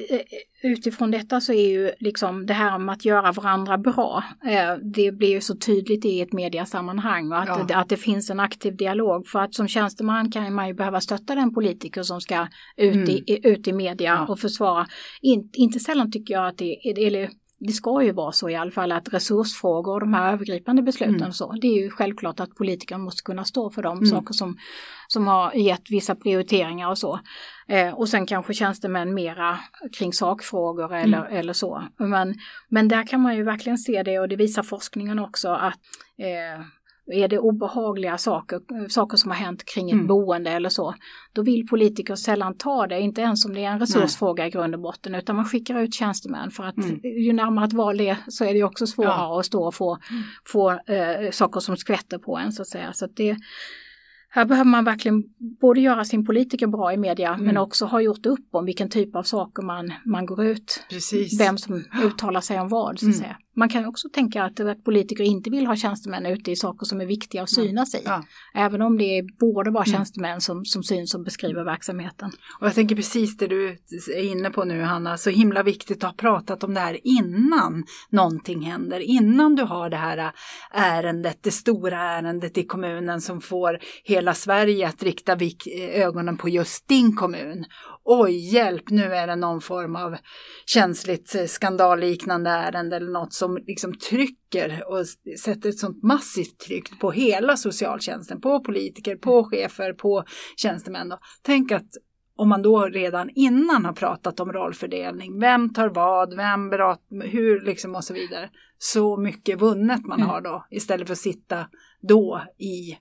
utifrån 0.63 1.12
detta 1.12 1.41
så 1.41 1.54
är 1.54 1.69
ju 1.69 1.91
liksom 2.00 2.45
det 2.45 2.54
här 2.54 2.80
med 2.80 2.93
att 2.93 3.06
göra 3.06 3.32
varandra 3.32 3.78
bra, 3.78 4.23
eh, 4.45 4.76
det 4.93 5.12
blir 5.12 5.30
ju 5.30 5.41
så 5.41 5.56
tydligt 5.56 6.06
i 6.06 6.21
ett 6.21 6.34
mediasammanhang 6.34 7.32
och 7.32 7.38
att, 7.38 7.69
ja. 7.69 7.78
att 7.78 7.89
det 7.89 7.97
finns 7.97 8.30
en 8.30 8.39
aktiv 8.39 8.76
dialog. 8.76 9.28
För 9.28 9.39
att 9.39 9.56
som 9.56 9.67
tjänsteman 9.67 10.32
kan 10.32 10.54
man 10.54 10.67
ju 10.67 10.73
behöva 10.73 11.02
stötta 11.02 11.36
den 11.36 11.54
politiker 11.54 12.04
som 12.04 12.21
ska 12.21 12.47
ut, 12.78 12.95
mm. 12.95 13.10
i, 13.10 13.39
ut 13.43 13.67
i 13.67 13.73
media 13.73 14.26
ja. 14.28 14.34
och 14.34 14.39
försvara. 14.39 14.88
In, 15.21 15.50
inte 15.54 15.80
sällan 15.80 16.12
tycker 16.12 16.34
jag 16.34 16.47
att 16.47 16.58
det, 16.58 17.06
eller 17.06 17.30
det 17.60 17.74
ska 17.74 18.04
ju 18.04 18.12
vara 18.12 18.32
så 18.32 18.50
i 18.50 18.56
alla 18.56 18.72
fall 18.72 18.91
att 18.91 19.13
resursfrågor 19.13 19.93
och 19.93 20.00
de 20.00 20.13
här 20.13 20.34
övergripande 20.34 20.82
besluten 20.82 21.15
mm. 21.15 21.32
så, 21.32 21.52
det 21.52 21.67
är 21.67 21.84
ju 21.84 21.89
självklart 21.89 22.39
att 22.39 22.56
politiker 22.56 22.98
måste 22.98 23.24
kunna 23.24 23.46
stå 23.46 23.70
för 23.70 23.84
de 23.84 23.98
mm. 23.98 24.10
saker 24.10 24.34
som, 24.34 24.58
som 25.08 25.28
har 25.28 25.54
gett 25.54 25.91
vissa 25.91 26.15
prioriteringar 26.15 26.89
och 26.89 26.98
så. 26.98 27.20
Eh, 27.67 27.93
och 27.93 28.10
sen 28.10 28.26
kanske 28.26 28.54
tjänstemän 28.54 29.13
mera 29.13 29.60
kring 29.98 30.13
sakfrågor 30.13 30.96
eller, 30.96 31.17
mm. 31.17 31.39
eller 31.39 31.54
så. 31.54 31.84
Men, 31.98 32.36
men 32.70 32.88
där 32.88 33.08
kan 33.08 33.22
man 33.22 33.36
ju 33.36 33.43
verkligen 33.43 33.78
se 33.78 34.04
det 34.04 34.20
och 34.20 34.30
det 34.30 34.36
visar 34.36 34.63
forskningen 34.63 35.20
också 35.20 35.50
att 35.50 35.80
eh, 36.17 36.65
är 37.08 37.28
det 37.28 37.39
obehagliga 37.39 38.17
saker, 38.17 38.89
saker 38.89 39.17
som 39.17 39.32
har 39.32 39.38
hänt 39.38 39.65
kring 39.65 39.89
ett 39.89 39.93
mm. 39.93 40.08
boende 40.08 40.52
eller 40.52 40.70
så, 40.70 40.96
då 41.34 41.41
vill 41.41 41.67
politiker 41.67 42.15
sällan 42.15 42.58
ta 42.58 42.88
det, 42.88 43.00
inte 43.00 43.22
ens 43.22 43.46
om 43.46 43.54
det 43.54 43.63
är 43.63 43.72
en 43.72 43.80
resursfråga 43.80 44.43
Nej. 44.43 44.48
i 44.48 44.52
grund 44.52 44.76
och 44.76 44.82
botten, 44.82 45.15
utan 45.15 45.36
man 45.36 45.46
skickar 45.46 45.80
ut 45.80 45.93
tjänstemän 45.93 46.52
för 46.52 46.63
att 46.63 46.78
mm. 46.78 47.00
ju 47.04 47.34
närmare 47.34 47.65
ett 47.65 47.74
val 47.74 47.98
det 47.98 48.10
är 48.10 48.17
så 48.28 48.46
är 48.46 48.54
det 48.54 48.63
också 48.63 48.88
svårare 48.88 49.12
ja. 49.17 49.39
att 49.39 49.46
stå 49.46 49.67
och 49.67 49.76
få, 49.76 49.98
mm. 50.10 50.24
få 50.46 50.72
eh, 50.72 51.32
saker 51.32 51.60
som 51.60 51.78
skvätter 51.78 52.17
på 52.17 52.38
en 52.38 52.52
så 52.52 52.62
att 52.62 52.67
säga. 52.67 52.93
Så 52.93 53.06
att 53.06 53.15
det, 53.15 53.38
här 54.30 54.46
behöver 54.46 54.70
man 54.70 54.86
verkligen 54.86 55.24
både 55.62 55.82
göra 55.82 56.06
sin 56.06 56.26
politiker 56.26 56.67
bra 56.67 56.93
i 56.93 56.98
media 56.98 57.34
mm. 57.34 57.46
men 57.46 57.58
också 57.58 57.86
ha 57.86 58.02
gjort 58.02 58.26
upp 58.26 58.48
om 58.52 58.65
vilken 58.65 58.89
typ 58.89 59.15
av 59.15 59.24
saker 59.24 59.63
man, 59.63 59.93
man 60.06 60.26
går 60.26 60.43
ut. 60.43 60.84
Precis. 60.89 61.41
Vem 61.41 61.58
som 61.58 61.84
uttalar 62.04 62.41
sig 62.41 62.60
om 62.60 62.70
vad. 62.70 63.00
Så 63.00 63.06
att 63.06 63.13
mm. 63.13 63.13
säga. 63.13 63.38
Man 63.58 63.70
kan 63.70 63.86
också 63.86 64.10
tänka 64.10 64.43
att, 64.43 64.60
att 64.60 64.84
politiker 64.84 65.24
inte 65.24 65.50
vill 65.50 65.67
ha 65.67 65.76
tjänstemän 65.76 66.26
ute 66.26 66.52
i 66.52 66.56
saker 66.56 66.86
som 66.86 67.02
är 67.02 67.06
viktiga 67.06 67.43
att 67.43 67.50
synas 67.50 67.96
i. 67.96 68.02
Ja. 68.06 68.24
Även 68.54 68.82
om 68.82 68.98
det 68.98 69.24
borde 69.39 69.72
vara 69.72 69.84
mm. 69.84 69.98
tjänstemän 69.98 70.41
som, 70.41 70.65
som 70.65 70.84
syns 70.84 71.15
och 71.15 71.24
beskriver 71.24 71.63
verksamheten. 71.63 72.32
Och 72.60 72.67
jag 72.67 72.76
tänker 72.76 72.96
precis 72.96 73.38
det 73.38 73.48
du 73.48 73.78
är 74.15 74.24
inne 74.24 74.50
på 74.50 74.63
nu 74.63 74.82
Hanna, 74.82 75.17
så 75.17 75.30
himla 75.30 75.63
viktigt 75.63 76.04
att 76.04 76.10
ha 76.10 76.13
pratat 76.13 76.63
om 76.63 76.74
det 76.74 76.80
här 76.80 77.00
innan 77.04 77.84
någonting 78.10 78.62
händer. 78.62 79.00
Innan 79.00 79.56
du 79.56 79.63
har 79.63 79.89
det 79.89 79.98
här 79.98 80.32
ärendet, 80.72 81.38
det 81.41 81.52
stora 81.52 82.02
ärendet 82.02 82.58
i 82.58 82.63
kommunen 82.63 83.22
som 83.22 83.41
får 83.41 83.80
hela 84.04 84.34
Sverige 84.34 84.88
att 84.88 85.04
rikta 85.04 85.38
ögonen 85.93 86.38
på 86.38 86.50
just 86.50 86.88
din 86.88 87.15
kommun 87.15 87.65
oj 88.10 88.54
hjälp, 88.54 88.89
nu 88.89 89.04
är 89.04 89.28
det 89.28 89.36
någon 89.36 89.62
form 89.62 89.96
av 89.96 90.17
känsligt 90.65 91.36
eh, 91.36 91.46
skandalliknande 91.46 92.50
ärende 92.50 92.96
eller 92.96 93.12
något 93.12 93.34
som 93.34 93.58
liksom 93.58 93.93
trycker 93.98 94.84
och 94.88 95.06
sätter 95.39 95.70
ett 95.70 95.80
sånt 95.80 96.04
massivt 96.04 96.60
tryck 96.60 97.00
på 97.00 97.12
hela 97.12 97.58
socialtjänsten, 97.58 98.41
på 98.41 98.63
politiker, 98.63 99.15
på 99.15 99.43
chefer, 99.43 99.93
på 99.93 100.24
tjänstemän. 100.58 101.13
Tänk 101.43 101.72
att 101.72 101.88
om 102.36 102.50
man 102.50 102.62
då 102.62 102.86
redan 102.86 103.30
innan 103.36 103.86
har 103.86 103.93
pratat 103.93 104.39
om 104.39 104.54
rollfördelning, 104.54 105.39
vem 105.39 105.74
tar 105.74 105.89
vad, 105.89 106.36
vem 106.36 106.70
berat, 106.70 107.02
hur 107.24 107.62
liksom 107.62 107.96
och 107.96 108.04
så 108.04 108.13
vidare. 108.13 108.50
Så 108.78 109.17
mycket 109.17 109.62
vunnet 109.62 110.06
man 110.06 110.20
mm. 110.20 110.30
har 110.30 110.41
då 110.41 110.65
istället 110.70 111.08
för 111.08 111.13
att 111.13 111.20
sitta 111.20 111.67
då 112.02 112.43
i 112.58 112.98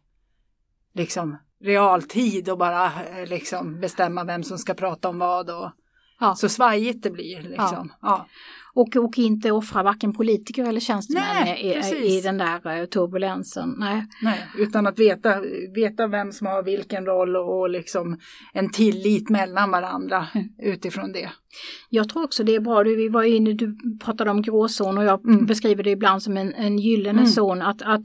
liksom 0.94 1.36
realtid 1.60 2.48
och 2.48 2.58
bara 2.58 2.84
eh, 2.84 3.26
liksom 3.26 3.80
bestämma 3.80 4.24
vem 4.24 4.42
som 4.42 4.58
ska 4.58 4.74
prata 4.74 5.08
om 5.08 5.18
vad 5.18 5.50
och 5.50 5.70
ja. 6.20 6.34
så 6.34 6.48
svajigt 6.48 7.02
det 7.02 7.10
blir. 7.10 7.42
Liksom. 7.42 7.92
Ja. 8.02 8.26
Och, 8.76 8.96
och 8.96 9.18
inte 9.18 9.50
offra 9.50 9.82
varken 9.82 10.12
politiker 10.12 10.64
eller 10.64 10.80
tjänstemän 10.80 11.48
i, 11.48 12.16
i, 12.16 12.20
den 12.20 12.38
där 12.38 12.80
uh, 12.80 12.86
turbulensen. 12.86 13.74
Nej. 13.78 14.06
Nej, 14.22 14.46
utan 14.58 14.86
att 14.86 14.98
veta, 14.98 15.40
veta 15.74 16.06
vem 16.06 16.32
som 16.32 16.46
har 16.46 16.62
vilken 16.62 17.06
roll 17.06 17.36
och, 17.36 17.70
liksom 17.70 18.18
en 18.52 18.70
tillit 18.70 19.30
mellan 19.30 19.70
varandra 19.70 20.26
mm. 20.34 20.48
utifrån 20.58 21.12
det. 21.12 21.30
Jag 21.90 22.08
tror 22.08 22.24
också 22.24 22.44
det 22.44 22.54
är 22.54 22.60
bra, 22.60 22.84
du, 22.84 22.96
vi 22.96 23.08
var 23.08 23.22
inne, 23.22 23.52
du 23.52 23.76
pratade 24.04 24.30
om 24.30 24.42
gråzon 24.42 24.98
och 24.98 25.04
jag 25.04 25.24
mm. 25.24 25.46
beskriver 25.46 25.82
det 25.82 25.90
ibland 25.90 26.22
som 26.22 26.36
en, 26.36 26.54
en 26.54 26.78
gyllene 26.78 27.20
mm. 27.20 27.26
zon. 27.26 27.62
Att, 27.62 27.82
att 27.82 28.02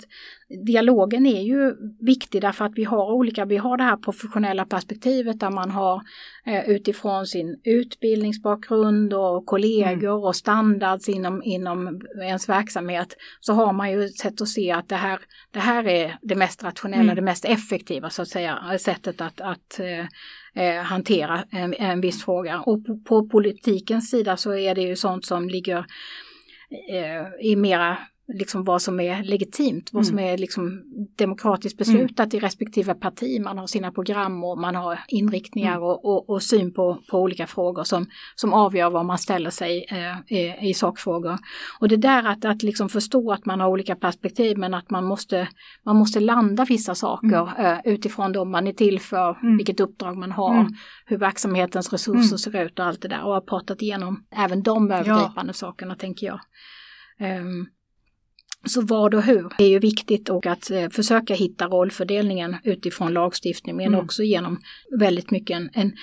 dialogen 0.66 1.26
är 1.26 1.42
ju 1.42 1.76
viktig 2.00 2.42
därför 2.42 2.66
att 2.66 2.72
vi 2.76 2.84
har 2.84 3.14
olika, 3.14 3.46
vi 3.46 3.58
har 3.58 3.78
det 3.78 3.84
här 3.84 3.98
professionella 3.98 4.66
perspektivet 4.66 5.40
där 5.40 5.50
man 5.50 5.72
har 5.72 6.02
eh, 6.46 6.70
utifrån 6.70 7.26
sin 7.26 7.60
utbildningsbakgrund 7.64 9.14
och 9.14 9.46
kollegor 9.46 10.12
mm. 10.12 10.24
och 10.24 10.36
standards 10.62 11.10
inom, 11.10 11.44
inom 11.44 12.02
ens 12.22 12.50
verksamhet 12.50 13.18
så 13.40 13.54
har 13.54 13.74
man 13.74 13.92
ju 13.92 14.04
ett 14.04 14.18
sätt 14.18 14.42
att 14.42 14.48
se 14.48 14.72
att 14.72 14.90
det 14.90 14.96
här, 14.96 15.20
det 15.52 15.60
här 15.60 15.88
är 15.88 16.18
det 16.22 16.36
mest 16.36 16.64
rationella, 16.64 17.04
mm. 17.04 17.16
det 17.16 17.22
mest 17.22 17.46
effektiva 17.46 18.10
så 18.10 18.22
att 18.22 18.28
säga, 18.28 18.78
sättet 18.80 19.22
att, 19.22 19.42
att 19.42 19.80
eh, 19.80 20.06
eh, 20.64 20.84
hantera 20.84 21.44
en, 21.52 21.74
en 21.74 22.02
viss 22.02 22.26
fråga. 22.26 22.60
Och 22.60 22.86
på, 22.86 23.00
på 23.00 23.30
politikens 23.30 24.10
sida 24.10 24.38
så 24.38 24.56
är 24.56 24.76
det 24.76 24.82
ju 24.82 24.96
sånt 24.96 25.26
som 25.26 25.50
ligger 25.50 25.86
eh, 26.90 27.46
i 27.52 27.56
mera 27.56 27.98
liksom 28.34 28.64
vad 28.64 28.82
som 28.82 29.00
är 29.00 29.24
legitimt, 29.24 29.90
vad 29.94 30.06
som 30.06 30.18
mm. 30.18 30.34
är 30.34 30.38
liksom 30.38 30.84
demokratiskt 31.18 31.78
beslutat 31.78 32.34
mm. 32.34 32.38
i 32.38 32.40
respektive 32.40 32.94
parti. 32.94 33.42
Man 33.42 33.58
har 33.58 33.68
sina 33.68 33.92
program 33.92 34.44
och 34.44 34.58
man 34.58 34.76
har 34.76 35.00
inriktningar 35.08 35.72
mm. 35.72 35.84
och, 35.84 36.06
och, 36.06 36.30
och, 36.30 36.44
syn 36.44 36.74
på, 36.74 36.98
på 37.12 37.20
olika 37.20 37.48
frågor 37.48 37.84
som, 37.84 38.06
som 38.36 38.54
avgör 38.54 38.90
var 38.90 39.04
man 39.04 39.18
ställer 39.18 39.50
sig 39.50 39.86
eh, 39.90 40.38
i, 40.38 40.70
i 40.70 40.74
sakfrågor. 40.74 41.38
Och 41.80 41.88
det 41.88 41.98
där 41.98 42.24
att, 42.24 42.46
att 42.46 42.64
liksom 42.64 42.90
förstå 42.90 43.32
att 43.32 43.46
man 43.46 43.60
har 43.60 43.68
olika 43.68 43.96
perspektiv 43.96 44.58
men 44.58 44.74
att 44.74 44.90
man 44.90 45.06
måste, 45.06 45.48
man 45.86 45.96
måste 45.96 46.20
landa 46.20 46.66
vissa 46.66 46.96
saker 46.96 47.50
mm. 47.58 47.66
eh, 47.66 47.80
utifrån 47.94 48.32
de 48.32 48.52
man 48.52 48.68
är 48.68 48.74
till 48.74 49.00
för, 49.00 49.40
mm. 49.44 49.58
vilket 49.58 49.80
uppdrag 49.80 50.18
man 50.18 50.32
har, 50.32 50.60
mm. 50.60 50.74
hur 51.06 51.18
verksamhetens 51.18 51.94
resurser 51.94 52.38
ser 52.38 52.66
ut 52.66 52.80
och 52.80 52.86
allt 52.86 53.02
det 53.02 53.08
där. 53.08 53.24
Och 53.24 53.34
har 53.34 53.42
pratat 53.42 53.82
igenom 53.82 54.26
även 54.36 54.64
de 54.64 54.92
övergripande 54.92 55.50
ja. 55.50 55.54
sakerna 55.54 55.96
tänker 55.96 56.28
jag. 56.28 56.40
Um, 57.42 57.68
så 58.66 58.82
vad 58.82 59.14
och 59.14 59.24
hur 59.24 59.50
är 59.58 59.68
ju 59.68 59.80
viktigt 59.80 60.30
och 60.30 60.46
att 60.46 60.72
eh, 60.72 60.90
försöka 60.90 61.34
hitta 61.34 61.68
rollfördelningen 61.68 62.56
utifrån 62.64 63.14
lagstiftning 63.14 63.76
men 63.76 63.88
mm. 63.88 64.00
också 64.00 64.24
genom 64.24 64.60
väldigt 65.00 65.32
mycket 65.32 65.56
en, 65.56 65.70
en, 65.74 65.94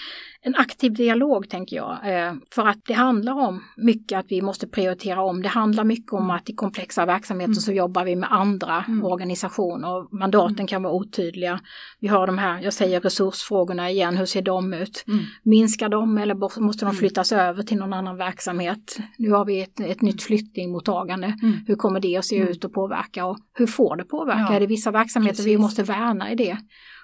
en 0.49 0.55
aktiv 0.55 0.93
dialog 0.93 1.49
tänker 1.49 1.77
jag. 1.77 1.93
Eh, 1.93 2.35
för 2.55 2.69
att 2.69 2.79
det 2.87 2.95
handlar 2.95 3.33
om 3.33 3.63
mycket 3.77 4.19
att 4.19 4.27
vi 4.29 4.43
måste 4.43 4.67
prioritera 4.67 5.23
om. 5.23 5.43
Det 5.43 5.49
handlar 5.49 5.85
mycket 5.85 6.13
om 6.13 6.31
att 6.31 6.51
i 6.51 6.55
komplexa 6.55 7.07
verksamheter 7.07 7.53
mm. 7.53 7.61
så 7.61 7.73
jobbar 7.73 8.05
vi 8.05 8.17
med 8.17 8.33
andra 8.33 8.85
mm. 8.89 9.05
organisationer. 9.05 10.17
Mandaten 10.19 10.57
mm. 10.57 10.67
kan 10.67 10.83
vara 10.83 10.93
otydliga. 10.93 11.61
Vi 12.01 12.09
har 12.09 12.27
de 12.27 12.39
här, 12.39 12.63
jag 12.63 12.73
säger 12.73 13.01
resursfrågorna 13.01 13.91
igen, 13.91 14.17
hur 14.17 14.27
ser 14.27 14.43
de 14.43 14.75
ut? 14.75 15.05
Mm. 15.09 15.25
Minskar 15.43 15.89
de 15.89 16.19
eller 16.19 16.35
måste 16.35 16.85
de 16.85 16.89
mm. 16.89 16.97
flyttas 16.97 17.33
över 17.33 17.63
till 17.63 17.77
någon 17.77 17.93
annan 17.93 18.17
verksamhet? 18.17 18.99
Nu 19.19 19.31
har 19.31 19.45
vi 19.45 19.63
ett, 19.63 19.81
ett 19.81 20.03
nytt 20.03 20.23
flyktingmottagande. 20.23 21.35
Hur 21.67 21.75
kommer 21.75 22.01
det 22.01 22.17
att 22.17 22.25
se 22.25 22.37
ut 22.37 22.65
och 22.65 22.73
påverka 22.73 23.27
och 23.27 23.39
hur 23.55 23.67
får 23.67 23.97
det 23.97 24.05
påverka? 24.05 24.47
Ja. 24.49 24.55
Är 24.55 24.61
det 24.61 24.67
vissa 24.67 24.91
verksamheter 24.91 25.37
Precis. 25.37 25.47
vi 25.47 25.59
måste 25.59 25.83
värna 25.83 26.33
i 26.33 26.35
det? 26.35 26.57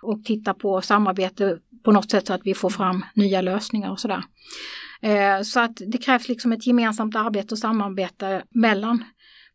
Och 0.05 0.25
titta 0.25 0.55
på 0.55 0.81
samarbete 0.81 1.59
på 1.85 1.93
något 1.93 2.11
sätt 2.11 2.27
så 2.27 2.33
att 2.33 2.40
vi 2.45 2.55
får 2.55 2.71
fram 2.71 3.05
nya 3.14 3.40
lösningar 3.40 3.90
och 3.90 4.01
sådär. 4.01 4.25
Eh, 5.03 5.43
så 5.43 5.61
att 5.61 5.77
det 5.87 5.99
krävs 5.99 6.29
liksom 6.29 6.53
ett 6.53 6.67
gemensamt 6.67 7.17
arbete 7.17 7.55
och 7.55 7.59
samarbete 7.59 8.43
mellan 8.51 9.05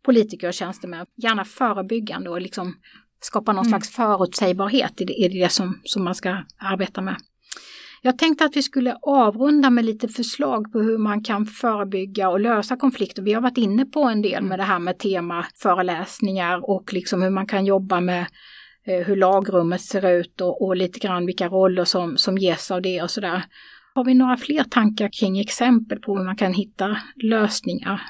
politiker 0.04 0.48
och 0.48 0.54
tjänstemän. 0.54 1.06
Gärna 1.18 1.46
förebyggande 1.46 2.30
och 2.30 2.42
liksom 2.42 2.76
skapa 3.22 3.54
någon 3.54 3.66
mm. 3.66 3.70
slags 3.70 3.90
förutsägbarhet 3.90 5.02
i 5.02 5.06
det, 5.06 5.14
i 5.14 5.28
det 5.28 5.50
som, 5.50 5.80
som 5.84 6.04
man 6.04 6.16
ska 6.16 6.44
arbeta 6.58 7.02
med. 7.02 7.16
Jag 8.02 8.18
tänkte 8.18 8.46
att 8.46 8.56
vi 8.56 8.64
skulle 8.64 8.98
avrunda 9.02 9.70
med 9.70 9.86
lite 9.86 10.08
förslag 10.08 10.72
på 10.72 10.80
hur 10.80 10.98
man 10.98 11.24
kan 11.24 11.46
förebygga 11.46 12.30
och 12.30 12.40
lösa 12.40 12.76
konflikter. 12.76 13.22
Vi 13.22 13.34
har 13.34 13.42
varit 13.42 13.58
inne 13.58 13.86
på 13.86 14.04
en 14.04 14.22
del 14.22 14.44
med 14.44 14.60
det 14.60 14.64
här 14.64 14.80
med 14.80 15.00
temaföreläsningar 15.00 16.70
och 16.70 16.94
liksom 16.94 17.22
hur 17.22 17.30
man 17.30 17.48
kan 17.48 17.66
jobba 17.66 18.00
med 18.00 18.26
Eh, 18.90 19.06
hur 19.06 19.16
lagrummet 19.16 19.82
ser 19.82 20.10
ut 20.10 20.42
och, 20.42 20.62
och 20.62 20.76
lite 20.76 21.00
grann 21.00 21.26
vilka 21.26 21.48
roller 21.48 21.86
som, 21.86 22.18
som 22.18 22.38
ges 22.38 22.72
av 22.72 22.82
det 22.82 23.02
och 23.02 23.12
sådär. 23.12 23.44
Har 23.96 24.04
vi 24.04 24.14
några 24.14 24.38
fler 24.38 24.64
tankar 24.64 25.10
kring 25.20 25.40
exempel 25.40 26.00
på 26.00 26.18
hur 26.18 26.26
man 26.26 26.36
kan 26.36 26.54
hitta 26.54 26.98
lösningar? 27.16 28.02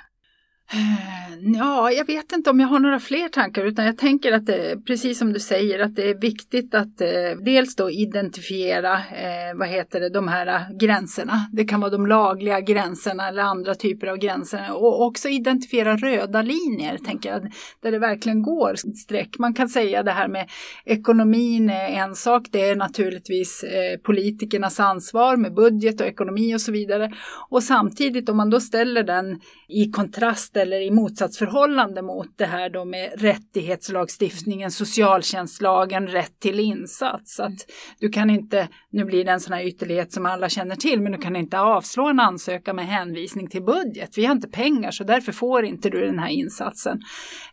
Eh, 0.73 1.53
ja, 1.57 1.91
jag 1.91 2.05
vet 2.05 2.31
inte 2.31 2.49
om 2.49 2.59
jag 2.59 2.67
har 2.67 2.79
några 2.79 2.99
fler 2.99 3.29
tankar 3.29 3.63
utan 3.65 3.85
jag 3.85 3.97
tänker 3.97 4.31
att 4.31 4.45
det, 4.45 4.85
precis 4.85 5.19
som 5.19 5.33
du 5.33 5.39
säger, 5.39 5.79
att 5.79 5.95
det 5.95 6.09
är 6.09 6.15
viktigt 6.21 6.75
att 6.75 7.01
eh, 7.01 7.43
dels 7.45 7.75
då 7.75 7.91
identifiera, 7.91 8.93
eh, 8.93 9.55
vad 9.55 9.67
heter 9.67 9.99
det, 9.99 10.09
de 10.09 10.27
här 10.27 10.47
eh, 10.47 10.77
gränserna. 10.79 11.49
Det 11.51 11.63
kan 11.63 11.79
vara 11.79 11.91
de 11.91 12.07
lagliga 12.07 12.61
gränserna 12.61 13.27
eller 13.27 13.43
andra 13.43 13.75
typer 13.75 14.07
av 14.07 14.17
gränser 14.17 14.67
och 14.71 15.05
också 15.05 15.29
identifiera 15.29 15.97
röda 15.97 16.41
linjer, 16.41 16.97
tänker 16.97 17.29
jag, 17.29 17.51
där 17.81 17.91
det 17.91 17.99
verkligen 17.99 18.41
går 18.41 18.75
streck. 18.95 19.39
Man 19.39 19.53
kan 19.53 19.69
säga 19.69 20.03
det 20.03 20.11
här 20.11 20.27
med 20.27 20.49
ekonomin 20.85 21.69
är 21.69 21.89
en 21.89 22.15
sak, 22.15 22.47
det 22.51 22.69
är 22.69 22.75
naturligtvis 22.75 23.63
eh, 23.63 23.97
politikernas 23.97 24.79
ansvar 24.79 25.37
med 25.37 25.53
budget 25.53 26.01
och 26.01 26.07
ekonomi 26.07 26.55
och 26.55 26.61
så 26.61 26.71
vidare. 26.71 27.11
Och 27.49 27.63
samtidigt 27.63 28.29
om 28.29 28.37
man 28.37 28.49
då 28.49 28.59
ställer 28.59 29.03
den 29.03 29.39
i 29.67 29.91
kontrast 29.91 30.58
eller 30.59 30.81
i 30.81 30.91
motsatsförhållande 30.91 32.01
mot 32.01 32.37
det 32.37 32.45
här 32.45 32.69
då 32.69 32.85
med 32.85 33.11
rättighetslagstiftningen, 33.17 34.71
socialtjänstlagen, 34.71 36.07
rätt 36.07 36.39
till 36.39 36.59
insats. 36.59 37.39
Att 37.39 37.57
du 37.99 38.09
kan 38.09 38.29
inte, 38.29 38.67
nu 38.91 39.05
blir 39.05 39.25
det 39.25 39.31
en 39.31 39.39
sån 39.39 39.53
här 39.53 39.63
ytterlighet 39.63 40.13
som 40.13 40.25
alla 40.25 40.49
känner 40.49 40.75
till, 40.75 41.01
men 41.01 41.11
du 41.11 41.17
kan 41.17 41.35
inte 41.35 41.59
avslå 41.59 42.07
en 42.07 42.19
ansökan 42.19 42.75
med 42.75 42.87
hänvisning 42.87 43.47
till 43.47 43.63
budget. 43.63 44.17
Vi 44.17 44.25
har 44.25 44.35
inte 44.35 44.49
pengar 44.49 44.91
så 44.91 45.03
därför 45.03 45.31
får 45.31 45.65
inte 45.65 45.89
du 45.89 46.05
den 46.05 46.19
här 46.19 46.29
insatsen. 46.29 46.99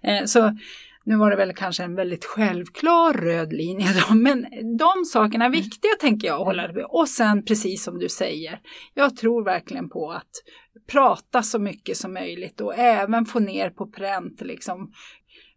Eh, 0.03 0.25
så 0.25 0.57
nu 1.07 1.17
var 1.17 1.31
det 1.31 1.37
väl 1.37 1.55
kanske 1.55 1.85
en 1.85 1.95
väldigt 1.95 2.25
självklar 2.25 3.13
röd 3.13 3.53
linje 3.53 3.87
då, 4.09 4.15
men 4.15 4.47
de 4.79 5.05
sakerna 5.05 5.45
är 5.45 5.51
viktiga 5.51 5.91
tänker 6.01 6.29
jag 6.29 6.41
att 6.41 6.47
hålla 6.47 6.73
med. 6.73 6.85
Och 6.89 7.09
sen 7.09 7.45
precis 7.45 7.85
som 7.85 7.99
du 7.99 8.09
säger, 8.09 8.61
jag 8.95 9.17
tror 9.17 9.45
verkligen 9.45 9.89
på 9.89 10.11
att 10.11 10.31
prata 10.93 11.43
så 11.43 11.59
mycket 11.59 11.97
som 11.97 12.13
möjligt 12.13 12.61
och 12.61 12.79
även 12.79 13.25
få 13.25 13.39
ner 13.39 13.71
på 13.71 13.87
pränt 13.87 14.41
liksom 14.41 14.93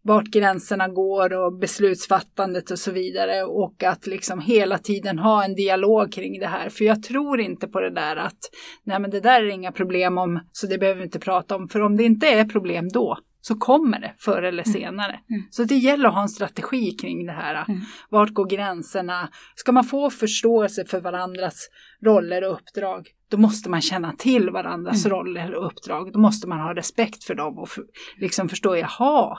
vart 0.01 0.25
gränserna 0.25 0.87
går 0.87 1.33
och 1.33 1.59
beslutsfattandet 1.59 2.71
och 2.71 2.79
så 2.79 2.91
vidare 2.91 3.43
och 3.43 3.83
att 3.83 4.07
liksom 4.07 4.39
hela 4.39 4.77
tiden 4.77 5.19
ha 5.19 5.43
en 5.43 5.55
dialog 5.55 6.13
kring 6.13 6.39
det 6.39 6.47
här. 6.47 6.69
För 6.69 6.85
jag 6.85 7.03
tror 7.03 7.39
inte 7.39 7.67
på 7.67 7.79
det 7.79 7.93
där 7.93 8.15
att 8.15 8.39
nej 8.83 8.99
men 8.99 9.11
det 9.11 9.19
där 9.19 9.43
är 9.43 9.47
inga 9.47 9.71
problem 9.71 10.17
om 10.17 10.39
så 10.51 10.67
det 10.67 10.77
behöver 10.77 10.97
vi 10.97 11.05
inte 11.05 11.19
prata 11.19 11.55
om. 11.55 11.67
För 11.67 11.81
om 11.81 11.97
det 11.97 12.03
inte 12.03 12.27
är 12.27 12.45
problem 12.45 12.89
då 12.89 13.17
så 13.49 13.55
kommer 13.55 13.99
det 13.99 14.13
förr 14.17 14.41
eller 14.41 14.63
senare. 14.63 15.19
Mm. 15.29 15.43
Så 15.49 15.63
det 15.63 15.75
gäller 15.75 16.07
att 16.09 16.15
ha 16.15 16.21
en 16.21 16.29
strategi 16.29 16.91
kring 16.91 17.25
det 17.25 17.31
här. 17.31 17.65
Mm. 17.67 17.81
Vart 18.09 18.29
går 18.29 18.45
gränserna? 18.45 19.29
Ska 19.55 19.71
man 19.71 19.83
få 19.83 20.09
förståelse 20.09 20.85
för 20.85 21.01
varandras 21.01 21.69
roller 22.05 22.43
och 22.43 22.53
uppdrag, 22.53 23.07
då 23.29 23.37
måste 23.37 23.69
man 23.69 23.81
känna 23.81 24.11
till 24.11 24.49
varandras 24.49 25.05
Mm. 25.05 25.17
roller 25.17 25.55
och 25.55 25.65
uppdrag. 25.65 26.13
Då 26.13 26.19
måste 26.19 26.47
man 26.47 26.59
ha 26.59 26.75
respekt 26.75 27.23
för 27.23 27.35
dem 27.35 27.57
och 27.57 27.69
för, 27.69 27.83
liksom 28.17 28.49
förstå, 28.49 28.75
jaha, 28.75 29.37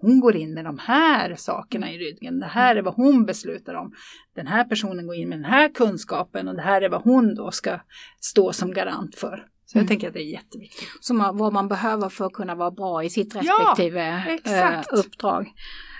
hon 0.00 0.20
går 0.20 0.36
in 0.36 0.54
med 0.54 0.64
de 0.64 0.78
här 0.78 1.34
sakerna 1.34 1.92
i 1.92 1.98
ryggen. 1.98 2.38
Det 2.38 2.46
här 2.46 2.76
är 2.76 2.82
vad 2.82 2.94
hon 2.94 3.24
beslutar 3.24 3.74
om. 3.74 3.92
Den 4.36 4.46
här 4.46 4.64
personen 4.64 5.06
går 5.06 5.16
in 5.16 5.28
med 5.28 5.38
den 5.38 5.44
här 5.44 5.68
kunskapen 5.74 6.48
och 6.48 6.56
det 6.56 6.62
här 6.62 6.82
är 6.82 6.88
vad 6.88 7.02
hon 7.02 7.34
då 7.34 7.50
ska 7.50 7.80
stå 8.20 8.52
som 8.52 8.72
garant 8.72 9.14
för. 9.14 9.51
Så 9.72 9.78
jag 9.78 9.82
Mm. 9.82 9.88
tänker 9.88 10.08
att 10.08 10.14
det 10.14 10.20
är 10.22 10.32
jätteviktigt. 10.32 10.88
Som 11.00 11.30
vad 11.34 11.52
man 11.52 11.68
behöver 11.68 12.08
för 12.08 12.26
att 12.26 12.32
kunna 12.32 12.54
vara 12.54 12.70
bra 12.70 13.04
i 13.04 13.10
sitt 13.10 13.34
Ja, 13.34 13.40
respektive 13.40 14.08
eh, 14.08 14.26
exakt. 14.28 14.92
uppdrag. 14.92 15.52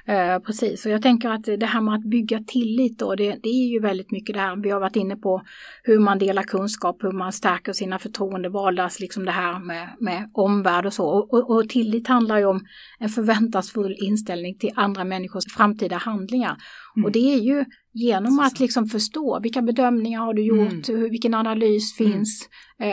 Eh, 0.07 0.39
precis, 0.39 0.87
och 0.87 0.93
jag 0.93 1.03
tänker 1.03 1.29
att 1.31 1.45
det 1.45 1.67
här 1.67 1.81
med 1.81 1.95
att 1.95 2.05
bygga 2.05 2.41
tillit 2.47 2.99
då, 2.99 3.15
det, 3.15 3.37
det 3.43 3.49
är 3.49 3.69
ju 3.73 3.81
väldigt 3.81 4.11
mycket 4.11 4.35
det 4.35 4.41
här, 4.41 4.57
vi 4.57 4.71
har 4.71 4.81
varit 4.81 4.97
inne 4.97 5.17
på 5.17 5.43
hur 5.83 5.99
man 5.99 6.19
delar 6.19 6.43
kunskap, 6.43 6.97
hur 7.05 7.13
man 7.13 7.33
stärker 7.33 7.73
sina 7.73 7.99
förtroendevaldas, 7.99 9.01
liksom 9.01 9.25
det 9.25 9.31
här 9.31 9.59
med, 9.59 9.89
med 10.01 10.31
omvärld 10.35 10.87
och 10.87 10.93
så. 10.93 11.07
Och, 11.07 11.35
och, 11.35 11.51
och 11.51 11.69
tillit 11.69 12.09
handlar 12.09 12.39
ju 12.39 12.45
om 12.45 12.61
en 12.99 13.09
förväntansfull 13.09 13.97
inställning 13.99 14.59
till 14.59 14.71
andra 14.75 15.05
människors 15.05 15.45
framtida 15.57 15.97
handlingar. 15.97 16.57
Mm. 16.97 17.05
Och 17.05 17.13
det 17.13 17.35
är 17.35 17.39
ju 17.39 17.65
genom 17.95 18.39
att 18.39 18.61
liksom 18.61 18.87
förstå 18.87 19.41
vilka 19.43 19.63
bedömningar 19.63 20.21
har 20.21 20.35
du 20.35 20.43
gjort, 20.43 20.89
hur, 20.89 21.11
vilken 21.11 21.35
analys 21.35 22.01
Mm. 22.01 22.13
finns, 22.13 22.49
eh, 22.79 22.89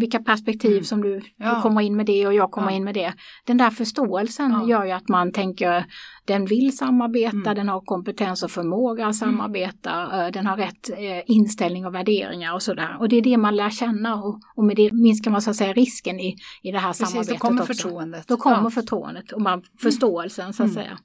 vilka 0.00 0.18
perspektiv 0.18 0.72
Mm. 0.72 0.84
som 0.84 1.02
du, 1.02 1.20
Ja. 1.36 1.54
du 1.54 1.60
kommer 1.62 1.80
in 1.80 1.96
med 1.96 2.06
det 2.06 2.26
och 2.26 2.34
jag 2.34 2.50
kommer 2.50 2.70
Ja. 2.70 2.76
in 2.76 2.84
med 2.84 2.94
det. 2.94 3.12
Den 3.46 3.56
där 3.56 3.70
förståelsen 3.70 4.50
Ja. 4.50 4.68
gör 4.68 4.84
ju 4.84 4.90
att 4.90 5.08
man 5.08 5.32
tänker 5.32 5.84
den 6.24 6.46
vill 6.46 6.76
samarbeta, 6.76 7.36
Mm. 7.36 7.54
den 7.54 7.68
har 7.68 7.80
kompetens 7.80 8.42
och 8.42 8.50
förmåga 8.50 9.06
att 9.06 9.16
samarbeta, 9.16 10.24
eh, 10.26 10.32
den 10.32 10.46
har 10.46 10.56
rätt 10.56 10.90
eh, 10.90 11.22
inställning 11.26 11.86
och 11.86 11.94
värderingar 11.94 12.54
och 12.54 12.62
sådär. 12.62 12.96
Och 13.00 13.08
det 13.08 13.16
är 13.16 13.22
det 13.22 13.36
man 13.36 13.56
lär 13.56 13.70
känna 13.70 14.14
och, 14.22 14.40
och 14.56 14.64
med 14.64 14.76
det 14.76 14.92
minskar 14.92 15.30
man 15.30 15.42
så 15.42 15.50
att 15.50 15.56
säga 15.56 15.72
risken 15.72 16.20
i, 16.20 16.36
i 16.62 16.70
det 16.72 16.78
här 16.78 16.88
Precis, 16.88 17.00
då 17.00 17.06
samarbetet 17.10 17.38
kommer 17.40 17.62
också. 17.62 17.74
förtroendet. 17.74 18.28
Då 18.28 18.36
kommer 18.36 18.70
förtroendet 18.70 19.32
och 19.32 19.42
man, 19.42 19.62
förståelsen 19.82 20.52
så 20.52 20.62
att 20.62 20.70
Mm. 20.70 20.82
säga. 20.84 20.98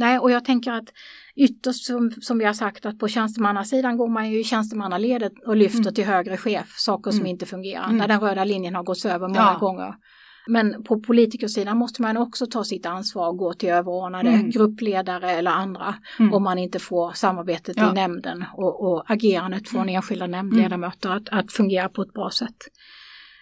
Nej, 0.00 0.18
och 0.18 0.30
jag 0.30 0.44
tänker 0.44 0.72
att 0.72 0.88
ytterst 1.36 1.84
som, 1.84 2.10
som 2.20 2.38
vi 2.38 2.44
har 2.44 2.52
sagt 2.52 2.86
att 2.86 2.98
på 2.98 3.08
tjänstemannasidan 3.08 3.96
går 3.96 4.08
man 4.08 4.30
ju 4.30 4.40
i 4.40 4.44
tjänstemannaledet 4.44 5.32
och 5.46 5.56
lyfter 5.56 5.80
Mm. 5.80 5.94
till 5.94 6.04
högre 6.04 6.36
chef 6.36 6.74
saker 6.78 7.10
som 7.10 7.20
Mm. 7.20 7.30
inte 7.30 7.46
fungerar, 7.46 7.84
Mm. 7.84 7.96
när 7.96 8.08
den 8.08 8.20
röda 8.20 8.44
linjen 8.44 8.74
har 8.74 8.82
gått 8.82 9.04
över 9.04 9.28
många 9.28 9.40
Ja. 9.52 9.58
gånger. 9.60 9.94
Men 10.46 10.82
på 10.82 11.00
politikersidan 11.00 11.76
måste 11.76 12.02
man 12.02 12.16
också 12.16 12.46
ta 12.46 12.64
sitt 12.64 12.86
ansvar 12.86 13.28
och 13.28 13.36
gå 13.38 13.52
till 13.54 13.68
överordnade 13.68 14.28
Mm. 14.30 14.50
gruppledare 14.50 15.30
eller 15.30 15.50
andra 15.50 15.94
Mm. 16.18 16.34
om 16.34 16.42
man 16.42 16.58
inte 16.58 16.78
får 16.78 17.12
samarbetet 17.12 17.76
Ja. 17.76 17.90
i 17.90 17.94
nämnden 17.94 18.44
och, 18.54 18.92
och 18.92 19.04
agerandet 19.10 19.68
från 19.68 19.82
Mm. 19.82 19.94
enskilda 19.96 20.26
nämndledamöter 20.26 21.10
att, 21.10 21.28
att 21.28 21.52
fungera 21.52 21.88
på 21.88 22.02
ett 22.02 22.12
bra 22.12 22.30
sätt. 22.30 22.56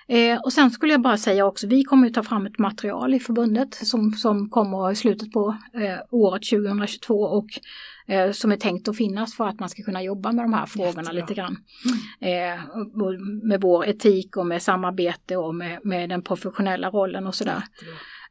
Eh, 0.08 0.38
och 0.40 0.52
sen 0.52 0.70
skulle 0.70 0.92
jag 0.92 1.00
bara 1.02 1.16
säga 1.16 1.46
också, 1.46 1.66
vi 1.66 1.84
kommer 1.84 2.06
ju 2.06 2.12
ta 2.12 2.22
fram 2.22 2.46
ett 2.46 2.58
material 2.58 3.14
i 3.14 3.20
förbundet 3.20 3.74
som, 3.74 4.12
som 4.12 4.50
kommer 4.50 4.92
i 4.92 4.96
slutet 4.96 5.32
på 5.32 5.56
eh, 5.74 5.98
året 6.10 6.42
2022 6.50 7.14
och 7.14 7.46
eh, 8.06 8.32
som 8.32 8.52
är 8.52 8.56
tänkt 8.56 8.88
att 8.88 8.96
finnas 8.96 9.36
för 9.36 9.46
att 9.46 9.60
man 9.60 9.68
ska 9.68 9.82
kunna 9.82 10.02
jobba 10.02 10.32
med 10.32 10.44
de 10.44 10.52
här 10.52 10.66
frågorna 10.66 10.90
Jättebra. 11.02 11.12
lite 11.12 11.34
grann. 11.34 11.56
Eh, 12.20 12.68
och 12.74 13.20
med 13.42 13.60
vår 13.60 13.86
etik 13.86 14.36
och 14.36 14.46
med 14.46 14.62
samarbete 14.62 15.36
och 15.36 15.54
med, 15.54 15.80
med 15.84 16.08
den 16.08 16.22
professionella 16.22 16.90
rollen 16.90 17.26
och 17.26 17.34
sådär. 17.34 17.62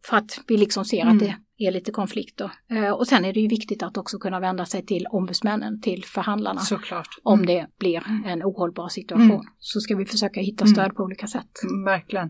För 0.09 0.17
att 0.17 0.39
vi 0.47 0.57
liksom 0.57 0.85
ser 0.85 1.01
Mm. 1.01 1.13
att 1.15 1.19
det 1.19 1.65
är 1.65 1.71
lite 1.71 1.91
konflikter. 1.91 2.51
Eh, 2.71 2.89
och 2.91 3.07
sen 3.07 3.25
är 3.25 3.33
det 3.33 3.39
ju 3.39 3.47
viktigt 3.47 3.83
att 3.83 3.97
också 3.97 4.17
kunna 4.19 4.39
vända 4.39 4.65
sig 4.65 4.85
till 4.85 5.05
ombudsmännen, 5.11 5.81
till 5.81 6.03
förhandlarna. 6.05 6.59
Såklart. 6.59 7.07
Om 7.23 7.39
Mm. 7.39 7.45
det 7.47 7.67
blir 7.79 8.03
en 8.25 8.43
ohållbar 8.43 8.87
situation 8.89 9.31
Mm. 9.31 9.41
så 9.59 9.79
ska 9.79 9.95
vi 9.95 10.05
försöka 10.05 10.39
hitta 10.39 10.63
Mm. 10.63 10.75
stöd 10.75 10.95
på 10.95 11.03
olika 11.03 11.27
sätt. 11.27 11.63
Mm, 11.63 11.83
Verkligen. 11.85 12.29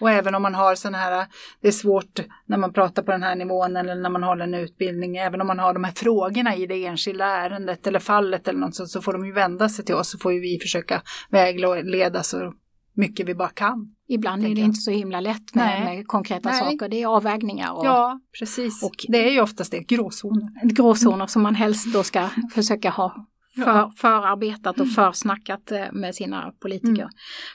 Och 0.00 0.10
även 0.10 0.34
om 0.34 0.42
man 0.42 0.54
har 0.54 0.74
sån 0.74 0.94
här, 0.94 1.26
det 1.60 1.68
är 1.68 1.72
svårt 1.72 2.20
när 2.46 2.58
man 2.58 2.72
pratar 2.72 3.02
på 3.02 3.10
den 3.10 3.22
här 3.22 3.36
nivån 3.36 3.76
eller 3.76 3.94
när 3.94 4.10
man 4.10 4.22
håller 4.22 4.44
en 4.44 4.54
utbildning, 4.54 5.16
även 5.16 5.40
om 5.40 5.46
man 5.46 5.58
har 5.58 5.74
de 5.74 5.84
här 5.84 5.92
frågorna 5.92 6.56
i 6.56 6.66
det 6.66 6.86
enskilda 6.86 7.24
ärendet 7.24 7.86
eller 7.86 7.98
fallet 7.98 8.48
eller 8.48 8.58
något 8.60 8.74
sånt, 8.76 8.88
så 8.90 9.02
får 9.02 9.12
de 9.12 9.26
ju 9.26 9.32
vända 9.32 9.68
sig 9.68 9.84
till 9.84 9.94
oss 9.94 10.10
så 10.10 10.18
får 10.18 10.32
ju 10.32 10.40
vi 10.40 10.58
försöka 10.58 11.02
vägleda 11.30 12.22
så 12.22 12.52
mycket 12.94 13.28
vi 13.28 13.34
bara 13.34 13.48
kan. 13.48 13.94
Ibland 14.12 14.44
är 14.44 14.54
det 14.54 14.60
inte 14.60 14.80
så 14.80 14.90
himla 14.90 15.20
lätt 15.20 15.54
med, 15.54 15.84
med 15.84 16.06
konkreta 16.06 16.48
Nej. 16.50 16.58
saker. 16.58 16.88
Det 16.88 17.02
är 17.02 17.06
avvägningar 17.06 17.72
och 17.72 17.86
Ja, 17.86 18.20
precis. 18.38 18.82
och- 18.82 19.04
det 19.08 19.28
är 19.28 19.32
ju 19.32 19.40
oftast 19.40 19.70
det, 19.70 19.78
gråzoner. 19.80 20.48
gråzoner 20.74 21.26
som 21.26 21.42
man 21.42 21.54
helst 21.54 21.92
då 21.92 22.02
ska 22.02 22.28
försöka 22.54 22.90
ha 22.90 23.26
för, 23.54 23.90
förarbetat 23.96 24.80
och 24.80 24.88
försnackat 24.88 25.72
eh, 25.72 25.84
med 25.92 26.14
sina 26.14 26.52
politiker. 26.62 27.02
Mm. 27.02 27.08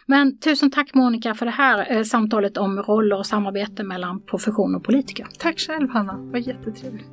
Men 0.06 0.40
tusen 0.40 0.72
tack 0.72 0.94
Monica 0.94 1.36
för 1.36 1.46
det 1.46 1.52
här 1.52 1.92
eh, 1.98 2.04
samtalet 2.04 2.58
om 2.58 2.80
roller 2.80 3.18
och 3.18 3.26
samarbete 3.26 3.84
mellan 3.84 4.22
profession 4.26 4.76
och 4.76 4.84
politiker. 4.84 5.28
Tack 5.40 5.60
själv 5.60 5.90
Hanna, 5.90 6.14
det 6.18 6.32
var 6.32 6.40
jättetrevligt. 6.40 7.08